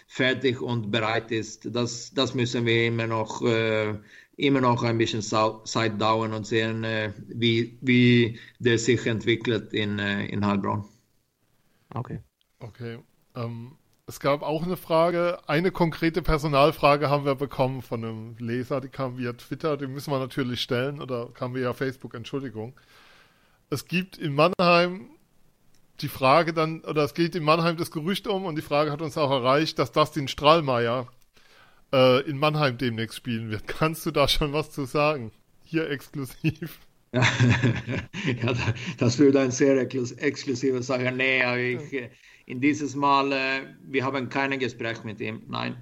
fertig 0.09 0.61
und 0.61 0.91
bereit 0.91 1.31
ist. 1.31 1.69
Das, 1.75 2.13
das 2.15 2.35
müssen 2.35 2.67
wir 2.67 2.87
immer 2.87 3.07
noch 3.07 3.43
äh, 3.43 3.95
immer 4.41 4.61
noch 4.61 4.83
ein 4.83 4.99
bisschen 4.99 5.23
Zeit 5.23 6.01
dauern 6.01 6.33
und 6.33 6.47
sehen, 6.47 6.85
äh, 6.85 7.13
wie, 7.29 7.79
wie 7.81 8.39
der 8.59 8.79
sich 8.79 9.07
entwickelt 9.07 9.73
in, 9.73 9.99
äh, 9.99 10.27
in 10.27 10.45
Heilbronn. 10.45 10.85
Okay. 11.95 12.21
Okay. 12.61 12.99
Ähm, 13.35 13.77
es 14.07 14.19
gab 14.19 14.43
auch 14.43 14.65
eine 14.65 14.77
Frage, 14.77 15.39
eine 15.47 15.71
konkrete 15.71 16.21
Personalfrage 16.21 17.09
haben 17.09 17.25
wir 17.25 17.37
bekommen 17.37 17.81
von 17.81 18.05
einem 18.05 18.37
Leser, 18.39 18.81
die 18.81 18.89
kam 18.89 19.19
via 19.19 19.33
Twitter, 19.35 19.77
die 19.77 19.87
müssen 19.87 20.11
wir 20.11 20.19
natürlich 20.19 20.61
stellen, 20.61 21.01
oder 21.01 21.29
kam 21.33 21.55
via 21.55 21.73
Facebook, 21.75 22.15
Entschuldigung. 22.15 22.75
Es 23.71 23.87
gibt 23.87 24.19
in 24.19 24.35
Mannheim 24.35 25.11
die 26.01 26.09
Frage 26.09 26.53
dann, 26.53 26.81
oder 26.81 27.05
es 27.05 27.15
geht 27.15 27.35
in 27.37 27.45
Mannheim 27.45 27.77
das 27.77 27.91
Gerücht 27.91 28.27
um 28.27 28.47
und 28.47 28.57
die 28.57 28.63
Frage 28.63 28.91
hat 28.91 29.01
uns 29.01 29.17
auch 29.17 29.31
erreicht, 29.31 29.79
dass 29.79 29.93
Dustin 29.93 30.29
Strahlmeier 30.29 31.07
äh, 31.93 32.21
in 32.29 32.39
Mannheim 32.39 32.79
demnächst 32.79 33.17
spielen 33.17 33.51
wird. 33.51 33.67
Kannst 33.67 34.07
du 34.07 34.11
da 34.11 34.29
schon 34.29 34.53
was 34.53 34.71
zu 34.71 34.85
sagen? 34.85 35.33
Hier 35.65 35.91
exklusiv. 35.91 36.81
ja, 37.13 37.25
das 38.99 39.19
würde 39.19 39.41
ein 39.41 39.51
sehr 39.51 39.77
exklusiver 39.81 40.83
sagen. 40.83 41.17
Nee, 41.17 41.75
ich, 41.75 42.09
in 42.47 42.61
dieses 42.61 42.95
Mal, 42.95 43.33
äh, 43.33 43.63
wir 43.83 44.05
haben 44.05 44.29
kein 44.29 44.57
Gespräch 44.59 45.03
mit 45.05 45.21
ihm. 45.21 45.43
Nein. 45.49 45.77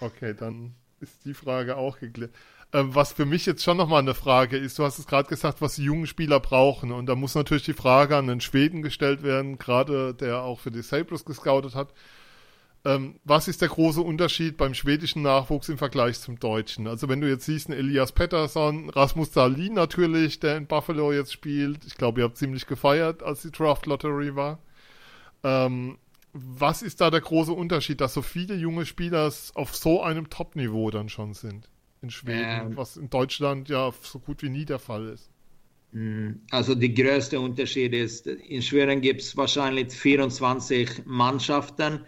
Okay, 0.00 0.34
dann 0.38 0.74
ist 1.00 1.24
die 1.24 1.34
Frage 1.34 1.76
auch 1.76 1.98
geklärt. 1.98 2.32
Ähm, 2.72 2.94
was 2.94 3.12
für 3.12 3.26
mich 3.26 3.46
jetzt 3.46 3.64
schon 3.64 3.76
nochmal 3.76 4.00
eine 4.00 4.14
Frage 4.14 4.56
ist, 4.56 4.78
du 4.78 4.84
hast 4.84 4.98
es 4.98 5.06
gerade 5.06 5.28
gesagt, 5.28 5.60
was 5.60 5.74
die 5.74 5.84
jungen 5.84 6.06
Spieler 6.06 6.38
brauchen. 6.38 6.92
Und 6.92 7.06
da 7.06 7.16
muss 7.16 7.34
natürlich 7.34 7.64
die 7.64 7.72
Frage 7.72 8.16
an 8.16 8.28
den 8.28 8.40
Schweden 8.40 8.82
gestellt 8.82 9.22
werden, 9.22 9.58
gerade 9.58 10.14
der 10.14 10.42
auch 10.42 10.60
für 10.60 10.70
die 10.70 10.82
Sabres 10.82 11.24
gescoutet 11.24 11.74
hat. 11.74 11.92
Ähm, 12.84 13.20
was 13.24 13.46
ist 13.46 13.60
der 13.60 13.68
große 13.68 14.00
Unterschied 14.00 14.56
beim 14.56 14.72
schwedischen 14.72 15.22
Nachwuchs 15.22 15.68
im 15.68 15.76
Vergleich 15.76 16.18
zum 16.18 16.38
deutschen? 16.38 16.86
Also 16.86 17.08
wenn 17.08 17.20
du 17.20 17.28
jetzt 17.28 17.44
siehst, 17.44 17.68
ein 17.68 17.74
Elias 17.74 18.12
Pettersson, 18.12 18.88
Rasmus 18.88 19.32
Dahlin 19.32 19.74
natürlich, 19.74 20.40
der 20.40 20.56
in 20.56 20.66
Buffalo 20.66 21.12
jetzt 21.12 21.32
spielt. 21.32 21.84
Ich 21.84 21.96
glaube, 21.96 22.20
ihr 22.20 22.24
habt 22.24 22.38
ziemlich 22.38 22.66
gefeiert, 22.66 23.22
als 23.22 23.42
die 23.42 23.50
Draft 23.50 23.84
Lottery 23.84 24.34
war. 24.34 24.60
Ähm, 25.44 25.98
was 26.32 26.80
ist 26.80 27.00
da 27.00 27.10
der 27.10 27.20
große 27.20 27.52
Unterschied, 27.52 28.00
dass 28.00 28.14
so 28.14 28.22
viele 28.22 28.54
junge 28.54 28.86
Spieler 28.86 29.30
auf 29.54 29.76
so 29.76 30.02
einem 30.02 30.30
Top-Niveau 30.30 30.90
dann 30.90 31.08
schon 31.08 31.34
sind 31.34 31.68
in 32.02 32.10
Schweden, 32.10 32.70
ähm, 32.70 32.76
was 32.76 32.96
in 32.96 33.10
Deutschland 33.10 33.68
ja 33.68 33.90
so 34.02 34.18
gut 34.18 34.42
wie 34.42 34.48
nie 34.48 34.64
der 34.64 34.78
Fall 34.78 35.08
ist? 35.08 35.30
Mm, 35.92 36.32
also 36.50 36.74
der 36.74 36.90
größte 36.90 37.38
Unterschied 37.38 37.92
ist, 37.92 38.26
in 38.26 38.62
Schweden 38.62 39.00
gibt 39.00 39.22
es 39.22 39.36
wahrscheinlich 39.36 39.92
24 39.92 41.04
Mannschaften 41.04 42.06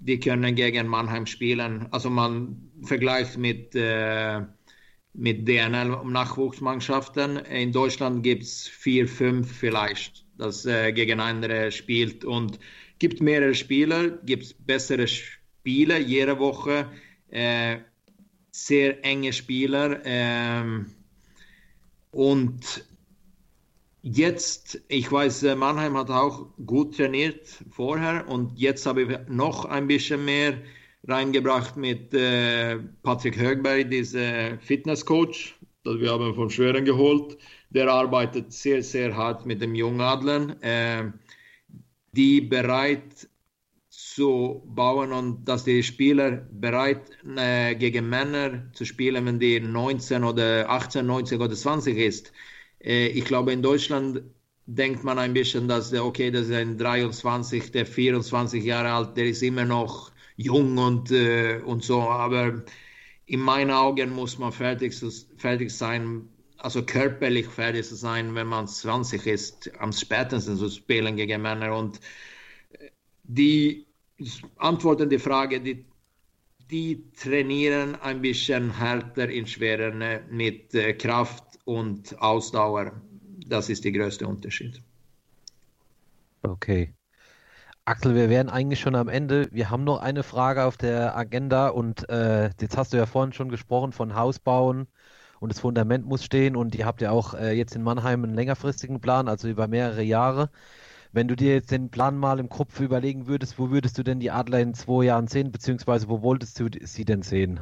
die 0.00 0.20
können 0.20 0.54
gegen 0.54 0.86
Mannheim 0.86 1.26
spielen. 1.26 1.86
Also 1.90 2.10
man 2.10 2.70
vergleicht 2.82 3.36
mit, 3.36 3.74
äh, 3.74 4.40
mit 5.12 5.46
DNL-Nachwuchsmannschaften. 5.46 7.36
In 7.38 7.72
Deutschland 7.72 8.22
gibt 8.22 8.44
es 8.44 8.68
vier, 8.68 9.08
fünf 9.08 9.50
vielleicht, 9.50 10.24
das 10.36 10.64
äh, 10.66 10.92
gegeneinander 10.92 11.70
spielt. 11.70 12.24
Und 12.24 12.58
gibt 12.98 13.20
mehrere 13.20 13.54
Spieler, 13.54 14.10
gibt 14.24 14.44
es 14.44 14.54
bessere 14.54 15.06
Spiele 15.08 15.98
jede 15.98 16.38
Woche. 16.38 16.90
Äh, 17.30 17.78
sehr 18.50 19.04
enge 19.04 19.32
Spieler. 19.32 20.00
Ähm, 20.04 20.86
und 22.10 22.84
Jetzt, 24.02 24.80
ich 24.88 25.10
weiß, 25.10 25.42
äh, 25.42 25.56
Mannheim 25.56 25.96
hat 25.96 26.10
auch 26.10 26.46
gut 26.64 26.96
trainiert 26.96 27.48
vorher 27.70 28.28
und 28.28 28.56
jetzt 28.56 28.86
habe 28.86 29.02
ich 29.02 29.08
noch 29.28 29.64
ein 29.64 29.88
bisschen 29.88 30.24
mehr 30.24 30.58
reingebracht 31.06 31.76
mit 31.76 32.14
äh, 32.14 32.78
Patrick 33.02 33.36
Högberg, 33.36 33.90
dieser 33.90 34.58
Fitnesscoach, 34.60 35.54
das 35.82 35.98
wir 35.98 36.12
haben 36.12 36.34
von 36.34 36.48
Schweren 36.48 36.84
geholt. 36.84 37.38
Der 37.70 37.88
arbeitet 37.88 38.52
sehr, 38.52 38.82
sehr 38.84 39.16
hart 39.16 39.46
mit 39.46 39.60
dem 39.60 39.74
Jungadlern, 39.74 40.62
äh, 40.62 41.10
die 42.12 42.40
bereit 42.40 43.28
zu 43.88 44.62
bauen 44.66 45.12
und 45.12 45.44
dass 45.44 45.64
die 45.64 45.82
Spieler 45.82 46.46
bereit 46.52 47.10
äh, 47.36 47.74
gegen 47.74 48.08
Männer 48.08 48.72
zu 48.74 48.84
spielen, 48.84 49.26
wenn 49.26 49.40
die 49.40 49.58
19 49.58 50.22
oder 50.22 50.70
18, 50.70 51.04
19 51.04 51.40
oder 51.40 51.54
20 51.54 51.98
ist 51.98 52.32
ich 52.80 53.24
glaube, 53.24 53.52
in 53.52 53.62
Deutschland 53.62 54.22
denkt 54.66 55.02
man 55.02 55.18
ein 55.18 55.32
bisschen, 55.32 55.66
dass 55.66 55.90
der, 55.90 56.04
okay, 56.04 56.30
das 56.30 56.48
ist 56.48 56.52
ein 56.52 56.76
23, 56.76 57.72
der 57.72 57.86
24 57.86 58.62
Jahre 58.62 58.92
alt, 58.92 59.16
der 59.16 59.26
ist 59.26 59.42
immer 59.42 59.64
noch 59.64 60.12
jung 60.36 60.76
und, 60.78 61.10
äh, 61.10 61.60
und 61.64 61.82
so. 61.82 62.02
Aber 62.02 62.62
in 63.26 63.40
meinen 63.40 63.70
Augen 63.70 64.10
muss 64.10 64.38
man 64.38 64.52
fertig, 64.52 64.94
fertig 65.36 65.70
sein, 65.70 66.28
also 66.58 66.84
körperlich 66.84 67.46
fertig 67.46 67.86
sein, 67.86 68.34
wenn 68.34 68.46
man 68.46 68.68
20 68.68 69.26
ist, 69.26 69.70
am 69.78 69.92
spätesten 69.92 70.56
zu 70.56 70.68
spielen 70.68 71.16
gegen 71.16 71.42
Männer. 71.42 71.76
Und 71.76 72.00
äh, 72.72 72.90
die 73.24 73.86
antworten 74.58 75.08
die 75.08 75.18
Frage, 75.18 75.60
die, 75.60 75.84
die 76.70 77.10
trainieren 77.12 77.96
ein 77.96 78.20
bisschen 78.20 78.76
härter 78.76 79.28
in 79.28 79.46
Schweren 79.46 80.02
mit 80.30 80.74
äh, 80.74 80.92
Kraft 80.94 81.58
und 81.64 82.20
Ausdauer. 82.20 82.92
Das 83.46 83.68
ist 83.68 83.84
der 83.84 83.92
größte 83.92 84.26
Unterschied. 84.26 84.82
Okay. 86.42 86.92
Axel, 87.84 88.14
wir 88.14 88.28
wären 88.28 88.50
eigentlich 88.50 88.80
schon 88.80 88.94
am 88.94 89.08
Ende. 89.08 89.48
Wir 89.50 89.70
haben 89.70 89.84
noch 89.84 90.00
eine 90.00 90.22
Frage 90.22 90.64
auf 90.64 90.76
der 90.76 91.16
Agenda 91.16 91.68
und 91.68 92.08
äh, 92.10 92.50
jetzt 92.60 92.76
hast 92.76 92.92
du 92.92 92.98
ja 92.98 93.06
vorhin 93.06 93.32
schon 93.32 93.48
gesprochen 93.48 93.92
von 93.92 94.14
Haus 94.14 94.38
bauen 94.38 94.86
und 95.40 95.50
das 95.50 95.60
Fundament 95.60 96.04
muss 96.04 96.22
stehen 96.22 96.54
und 96.54 96.74
ihr 96.74 96.84
habt 96.84 97.00
ja 97.00 97.12
auch 97.12 97.32
äh, 97.32 97.52
jetzt 97.52 97.74
in 97.74 97.82
Mannheim 97.82 98.24
einen 98.24 98.34
längerfristigen 98.34 99.00
Plan, 99.00 99.26
also 99.26 99.48
über 99.48 99.68
mehrere 99.68 100.02
Jahre. 100.02 100.50
Wenn 101.12 101.28
du 101.28 101.36
dir 101.36 101.54
jetzt 101.54 101.70
den 101.70 101.90
Plan 101.90 102.16
mal 102.16 102.38
im 102.38 102.48
Kopf 102.48 102.80
überlegen 102.80 103.26
würdest, 103.26 103.58
wo 103.58 103.70
würdest 103.70 103.98
du 103.98 104.02
denn 104.02 104.20
die 104.20 104.30
Adler 104.30 104.60
in 104.60 104.74
zwei 104.74 105.04
Jahren 105.04 105.26
sehen, 105.28 105.52
beziehungsweise 105.52 106.08
wo 106.08 106.22
wolltest 106.22 106.58
du 106.60 106.68
sie 106.82 107.04
denn 107.04 107.22
sehen? 107.22 107.60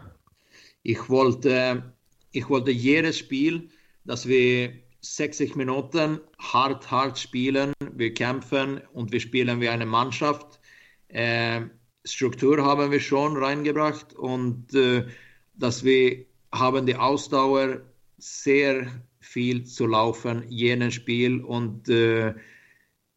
Ich 0.83 1.09
wollte, 1.09 1.95
ich 2.33 2.49
wollte 2.49 2.71
jedes 2.71 3.19
Spiel 3.19 3.69
dass 4.07 4.27
wir 4.27 4.73
60 5.01 5.57
Minuten 5.57 6.21
hart, 6.39 6.91
hart 6.91 7.19
spielen. 7.19 7.73
Wir 7.93 8.15
kämpfen 8.15 8.81
und 8.93 9.13
wir 9.13 9.21
spielen 9.21 9.61
wie 9.61 9.69
eine 9.69 9.87
Mannschaft. 9.87 10.61
Äh, 11.09 11.63
Struktur 12.05 12.65
haben 12.65 12.91
wir 12.91 13.01
schon 13.01 13.37
reingebracht 13.37 14.15
und 14.15 14.75
äh, 14.75 15.07
dass 15.55 15.85
wir 15.85 16.25
haben 16.53 16.87
die 16.87 16.97
Ausdauer 16.97 17.83
sehr 18.19 18.87
viel 19.21 19.65
zu 19.65 19.87
laufen, 19.87 20.45
jenes 20.49 20.95
Spiel 20.95 21.43
und 21.43 21.89
äh, 21.89 22.35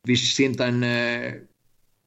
wir 0.10 0.18
sind 0.18 0.60
eine, 0.60 1.48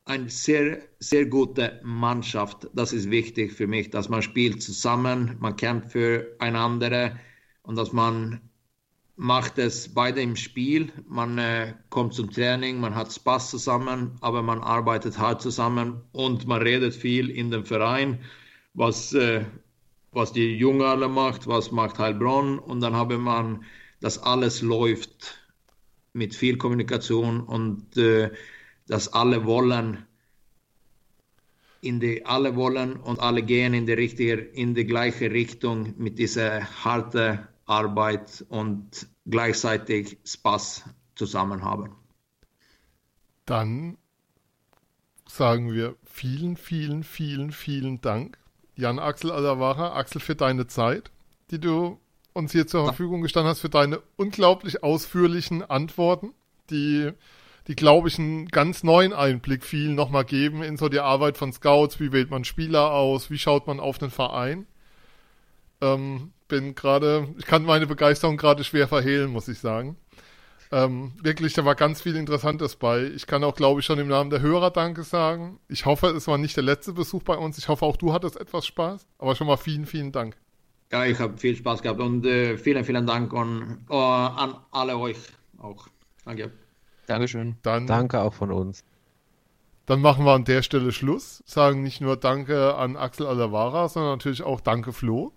eine 0.05 0.29
sehr, 0.29 0.79
sehr 0.99 1.25
gute 1.27 1.81
Mannschaft. 1.85 2.69
Das 2.75 2.93
ist 2.93 3.13
wichtig 3.13 3.53
für 3.53 3.69
mich, 3.69 3.91
dass 3.91 4.09
man 4.09 4.23
spielt 4.23 4.61
zusammen, 4.61 5.37
man 5.39 5.55
kämpft 5.55 5.93
für 5.93 6.35
einander 6.41 7.17
und 7.63 7.77
dass 7.77 7.93
man 7.93 8.41
macht 9.15 9.59
es 9.59 9.95
beide 9.95 10.21
im 10.21 10.35
Spiel. 10.35 10.91
Man 11.07 11.39
äh, 11.39 11.75
kommt 11.91 12.15
zum 12.15 12.29
Training, 12.29 12.81
man 12.81 12.97
hat 12.97 13.13
Spaß 13.13 13.51
zusammen, 13.51 14.17
aber 14.21 14.43
man 14.43 14.59
arbeitet 14.65 15.17
hart 15.17 15.41
zusammen 15.41 16.03
und 16.11 16.45
man 16.49 16.61
redet 16.61 16.97
viel 16.97 17.31
in 17.31 17.53
dem 17.53 17.65
Verein, 17.65 18.19
was, 18.75 19.13
äh, 19.13 19.45
was 20.11 20.33
die 20.33 20.57
Jungen 20.57 20.83
alle 20.83 21.07
macht, 21.07 21.47
was 21.47 21.71
macht 21.71 22.01
Heilbronn 22.01 22.59
und 22.59 22.81
dann 22.81 22.97
habe 22.97 23.17
man, 23.17 23.65
dass 24.01 24.19
alles 24.19 24.61
läuft 24.61 25.42
mit 26.13 26.35
viel 26.35 26.59
Kommunikation 26.59 27.41
und 27.41 27.97
äh, 27.97 28.31
dass 28.87 29.13
alle 29.13 29.45
wollen 29.45 30.07
in 31.81 31.99
die, 31.99 32.25
alle 32.25 32.55
wollen 32.57 32.97
und 32.97 33.21
alle 33.21 33.43
gehen 33.43 33.75
in 33.75 33.87
die 33.87 33.93
richtige, 33.93 34.35
in 34.35 34.75
die 34.75 34.87
gleiche 34.87 35.31
Richtung 35.31 35.95
mit 35.99 36.19
dieser 36.19 36.65
harten 36.85 37.41
Arbeit 37.67 38.45
und 38.49 39.09
gleichzeitig 39.27 40.19
Spaß 40.25 40.85
zusammen 41.15 41.65
haben. 41.65 41.97
Dann 43.47 43.99
sagen 45.27 45.73
wir 45.73 45.97
vielen, 46.05 46.57
vielen, 46.57 47.03
vielen, 47.03 47.51
vielen 47.53 48.01
Dank, 48.01 48.39
Jan 48.77 48.99
Axel 48.99 49.31
Alavara, 49.31 49.95
Axel, 49.97 50.21
für 50.21 50.37
deine 50.37 50.67
Zeit, 50.67 51.11
die 51.51 51.59
du 51.59 51.99
uns 52.33 52.53
hier 52.53 52.67
zur 52.67 52.85
Verfügung 52.85 53.23
gestanden 53.23 53.51
hast, 53.51 53.61
für 53.61 53.69
deine 53.69 54.01
unglaublich 54.17 54.83
ausführlichen 54.83 55.63
Antworten, 55.63 56.33
die, 56.71 57.11
die 57.69 57.75
glaube 57.75 58.09
ich, 58.09 58.19
einen 58.19 58.49
ganz 58.49 58.83
neuen 58.83 59.13
Einblick 59.13 59.65
viel 59.65 59.91
nochmal 59.91 60.25
geben 60.25 60.63
in 60.63 60.77
so 60.77 60.89
die 60.89 61.01
Arbeit 61.01 61.37
von 61.37 61.53
Scouts, 61.53 62.01
wie 62.01 62.13
wählt 62.13 62.31
man 62.31 62.45
Spieler 62.45 62.93
aus, 62.93 63.31
wie 63.31 63.39
schaut 63.39 63.67
man 63.67 63.81
auf 63.81 63.99
den 63.99 64.11
Verein. 64.11 64.67
Ähm, 65.81 66.33
bin 66.49 66.75
gerade, 66.75 67.29
ich 67.39 67.47
kann 67.47 67.65
meine 67.65 67.87
Begeisterung 67.87 68.37
gerade 68.37 68.65
schwer 68.65 68.89
verhehlen, 68.89 69.31
muss 69.31 69.49
ich 69.49 69.59
sagen. 69.59 69.97
Ähm, 70.71 71.13
wirklich, 71.21 71.53
da 71.53 71.67
war 71.67 71.75
ganz 71.75 72.01
viel 72.01 72.17
Interessantes 72.17 72.77
bei. 72.77 73.05
Ich 73.05 73.27
kann 73.27 73.45
auch, 73.45 73.55
glaube 73.55 73.81
ich, 73.81 73.87
schon 73.87 73.99
im 73.99 74.09
Namen 74.09 74.31
der 74.31 74.41
Hörer 74.41 74.71
Danke 74.71 75.03
sagen. 75.03 75.61
Ich 75.69 75.85
hoffe, 75.85 76.07
es 76.09 76.27
war 76.29 76.39
nicht 76.39 76.57
der 76.57 76.65
letzte 76.65 76.95
Besuch 76.95 77.23
bei 77.23 77.37
uns. 77.37 77.59
Ich 77.59 77.69
hoffe, 77.69 77.85
auch 77.85 77.99
du 77.99 78.15
hattest 78.15 78.41
etwas 78.41 78.65
Spaß. 78.65 79.07
Aber 79.19 79.37
schon 79.37 79.47
mal 79.47 79.59
vielen, 79.59 79.85
vielen 79.85 80.13
Dank. 80.13 80.37
Ja, 80.93 81.07
ich 81.07 81.19
habe 81.19 81.39
viel 81.39 81.57
Spaß 81.57 81.81
gehabt 81.81 82.01
und 82.01 82.27
äh, 82.27 82.59
vielen, 82.59 82.85
vielen 82.85 83.07
Dank 83.07 83.33
an, 83.33 83.87
uh, 83.89 83.95
an 83.95 84.57
alle 84.71 84.99
euch 84.99 85.17
auch. 85.59 85.89
Danke. 86.27 86.53
Dankeschön. 87.07 87.57
Dann, 87.63 87.87
Danke 87.87 88.21
auch 88.21 88.35
von 88.35 88.53
uns. 88.53 88.85
Dann 89.87 90.01
machen 90.01 90.25
wir 90.25 90.33
an 90.33 90.45
der 90.45 90.63
Stelle 90.63 90.93
Schluss. 90.93 91.43
Sagen 91.47 91.83
nicht 91.83 92.01
nur 92.01 92.17
Danke 92.17 92.75
an 92.75 92.97
Axel 92.97 93.27
Alavara, 93.27 93.89
sondern 93.89 94.13
natürlich 94.13 94.43
auch 94.43 94.61
Danke 94.61 94.93
Flo. 94.93 95.33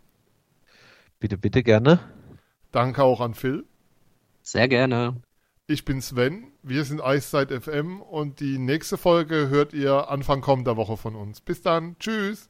Bitte, 1.20 1.38
bitte 1.38 1.64
gerne. 1.64 2.00
Danke 2.72 3.04
auch 3.04 3.22
an 3.22 3.34
Phil. 3.34 3.66
Sehr 4.42 4.68
gerne. 4.68 5.22
Ich 5.68 5.86
bin 5.86 6.02
Sven, 6.02 6.52
wir 6.62 6.84
sind 6.84 7.02
Eiszeit 7.02 7.52
FM 7.52 8.02
und 8.02 8.40
die 8.40 8.60
nächste 8.60 8.98
Folge 8.98 9.50
hört 9.50 9.74
ihr 9.74 10.10
Anfang 10.10 10.42
kommender 10.42 10.78
Woche 10.78 10.98
von 10.98 11.16
uns. 11.16 11.42
Bis 11.42 11.62
dann, 11.62 11.98
tschüss. 11.98 12.50